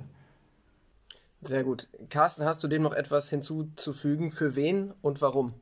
Sehr 1.42 1.64
gut. 1.64 1.90
Carsten, 2.10 2.44
hast 2.46 2.64
du 2.64 2.68
dem 2.68 2.82
noch 2.82 2.94
etwas 2.94 3.30
hinzuzufügen? 3.30 4.32
Für 4.32 4.56
wen 4.56 4.94
und 5.02 5.22
warum? 5.22 5.54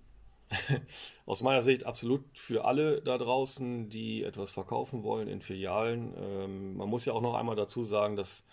aus 1.25 1.43
meiner 1.43 1.61
Sicht 1.61 1.85
absolut 1.85 2.23
für 2.33 2.65
alle 2.65 3.01
da 3.01 3.17
draußen, 3.17 3.89
die 3.89 4.23
etwas 4.23 4.51
verkaufen 4.51 5.03
wollen 5.03 5.27
in 5.27 5.41
Filialen. 5.41 6.13
Ähm, 6.17 6.77
man 6.77 6.89
muss 6.89 7.05
ja 7.05 7.13
auch 7.13 7.21
noch 7.21 7.35
einmal 7.35 7.55
dazu 7.55 7.83
sagen, 7.83 8.15
dass 8.15 8.43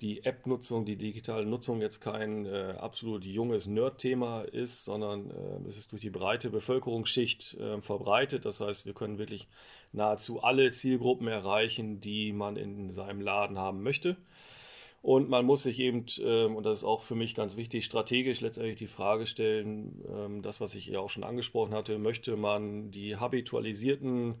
die 0.00 0.24
App-Nutzung, 0.24 0.86
die 0.86 0.96
digitale 0.96 1.44
Nutzung 1.44 1.80
jetzt 1.82 2.00
kein 2.00 2.46
äh, 2.46 2.74
absolut 2.78 3.24
junges 3.24 3.66
Nerd-Thema 3.66 4.42
ist, 4.42 4.84
sondern 4.84 5.30
äh, 5.30 5.68
es 5.68 5.76
ist 5.76 5.92
durch 5.92 6.00
die 6.00 6.10
breite 6.10 6.50
Bevölkerungsschicht 6.50 7.54
äh, 7.54 7.82
verbreitet. 7.82 8.46
Das 8.46 8.60
heißt, 8.60 8.86
wir 8.86 8.94
können 8.94 9.18
wirklich 9.18 9.48
nahezu 9.92 10.42
alle 10.42 10.70
Zielgruppen 10.70 11.28
erreichen, 11.28 12.00
die 12.00 12.32
man 12.32 12.56
in 12.56 12.92
seinem 12.92 13.20
Laden 13.20 13.58
haben 13.58 13.82
möchte. 13.82 14.16
Und 15.02 15.30
man 15.30 15.46
muss 15.46 15.62
sich 15.62 15.80
eben, 15.80 16.04
ähm, 16.22 16.56
und 16.56 16.64
das 16.64 16.78
ist 16.78 16.84
auch 16.84 17.02
für 17.02 17.14
mich 17.14 17.34
ganz 17.34 17.56
wichtig, 17.56 17.86
strategisch 17.86 18.42
letztendlich 18.42 18.76
die 18.76 18.86
Frage 18.86 19.24
stellen, 19.24 20.04
ähm, 20.06 20.42
das, 20.42 20.60
was 20.60 20.74
ich 20.74 20.86
ja 20.86 21.00
auch 21.00 21.08
schon 21.08 21.24
angesprochen 21.24 21.74
hatte, 21.74 21.98
möchte 21.98 22.36
man 22.36 22.90
die 22.90 23.16
habitualisierten 23.16 24.34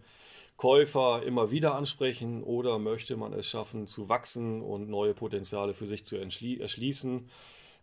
Käufer 0.58 1.22
immer 1.22 1.50
wieder 1.50 1.74
ansprechen 1.74 2.42
oder 2.42 2.78
möchte 2.78 3.16
man 3.16 3.32
es 3.32 3.46
schaffen 3.46 3.86
zu 3.86 4.10
wachsen 4.10 4.60
und 4.60 4.90
neue 4.90 5.14
Potenziale 5.14 5.72
für 5.72 5.86
sich 5.86 6.04
zu 6.04 6.18
erschließen? 6.18 7.30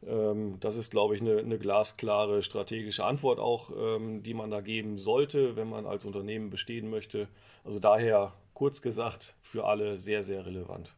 Ähm, 0.06 0.60
das 0.60 0.78
ist, 0.78 0.92
glaube 0.92 1.16
ich, 1.16 1.22
eine, 1.22 1.40
eine, 1.40 1.58
glasklare 1.58 2.44
strategische 2.44 3.06
Antwort 3.06 3.40
auch, 3.40 3.72
die 3.98 4.34
man 4.36 4.52
da 4.52 4.62
geben 4.62 4.98
sollte, 4.98 5.56
wenn 5.56 5.68
man 5.68 5.88
als 5.88 6.06
Unternehmen 6.06 6.52
bestehen 6.52 6.92
möchte. 6.92 7.28
Also 7.64 7.80
daher 7.80 8.36
kurz 8.54 8.84
gesagt, 8.84 9.36
für 9.42 9.66
alle 9.66 9.98
sehr, 9.98 10.22
sehr 10.22 10.46
relevant. 10.46 10.96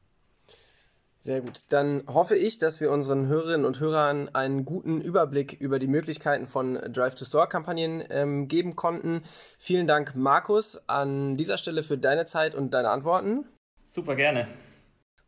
Sehr 1.21 1.41
gut. 1.41 1.73
Dann 1.73 2.03
hoffe 2.07 2.37
ich, 2.37 2.59
dass 2.59 2.79
wir 2.79 2.91
unseren 2.91 3.27
Hörerinnen 3.27 3.65
und 3.65 3.81
Hörern 3.81 4.29
einen 4.33 4.63
guten 4.63 5.01
Überblick 5.01 5.53
über 5.59 5.77
die 5.77 5.87
Möglichkeiten 5.87 6.47
von 6.47 6.75
Drive-to-Store-Kampagnen 6.75 8.03
ähm, 8.09 8.47
geben 8.47 8.77
konnten. 8.77 9.21
Vielen 9.59 9.85
Dank, 9.85 10.15
Markus, 10.15 10.81
an 10.87 11.35
dieser 11.35 11.57
Stelle 11.57 11.83
für 11.83 11.97
deine 11.97 12.25
Zeit 12.25 12.55
und 12.55 12.73
deine 12.73 12.89
Antworten. 12.89 13.45
Super 13.83 14.15
gerne. 14.15 14.47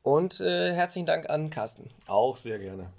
Und 0.04 0.40
äh, 0.40 0.72
herzlichen 0.72 1.06
Dank 1.06 1.30
an 1.30 1.50
Carsten. 1.50 1.90
Auch 2.08 2.38
sehr 2.38 2.58
gerne. 2.58 2.90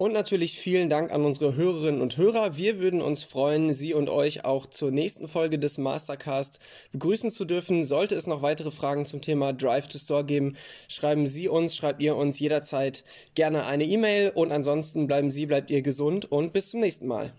Und 0.00 0.12
natürlich 0.12 0.60
vielen 0.60 0.88
Dank 0.88 1.10
an 1.10 1.24
unsere 1.24 1.56
Hörerinnen 1.56 2.00
und 2.00 2.16
Hörer. 2.16 2.56
Wir 2.56 2.78
würden 2.78 3.02
uns 3.02 3.24
freuen, 3.24 3.74
Sie 3.74 3.94
und 3.94 4.08
euch 4.08 4.44
auch 4.44 4.66
zur 4.66 4.92
nächsten 4.92 5.26
Folge 5.26 5.58
des 5.58 5.76
Mastercast 5.76 6.60
begrüßen 6.92 7.30
zu 7.32 7.44
dürfen. 7.44 7.84
Sollte 7.84 8.14
es 8.14 8.28
noch 8.28 8.40
weitere 8.40 8.70
Fragen 8.70 9.06
zum 9.06 9.22
Thema 9.22 9.52
Drive 9.52 9.88
to 9.88 9.98
Store 9.98 10.24
geben, 10.24 10.54
schreiben 10.86 11.26
Sie 11.26 11.48
uns, 11.48 11.74
schreibt 11.74 12.00
ihr 12.00 12.14
uns 12.14 12.38
jederzeit 12.38 13.02
gerne 13.34 13.66
eine 13.66 13.86
E-Mail 13.86 14.30
und 14.30 14.52
ansonsten 14.52 15.08
bleiben 15.08 15.32
Sie, 15.32 15.46
bleibt 15.46 15.72
ihr 15.72 15.82
gesund 15.82 16.30
und 16.30 16.52
bis 16.52 16.70
zum 16.70 16.78
nächsten 16.78 17.08
Mal. 17.08 17.32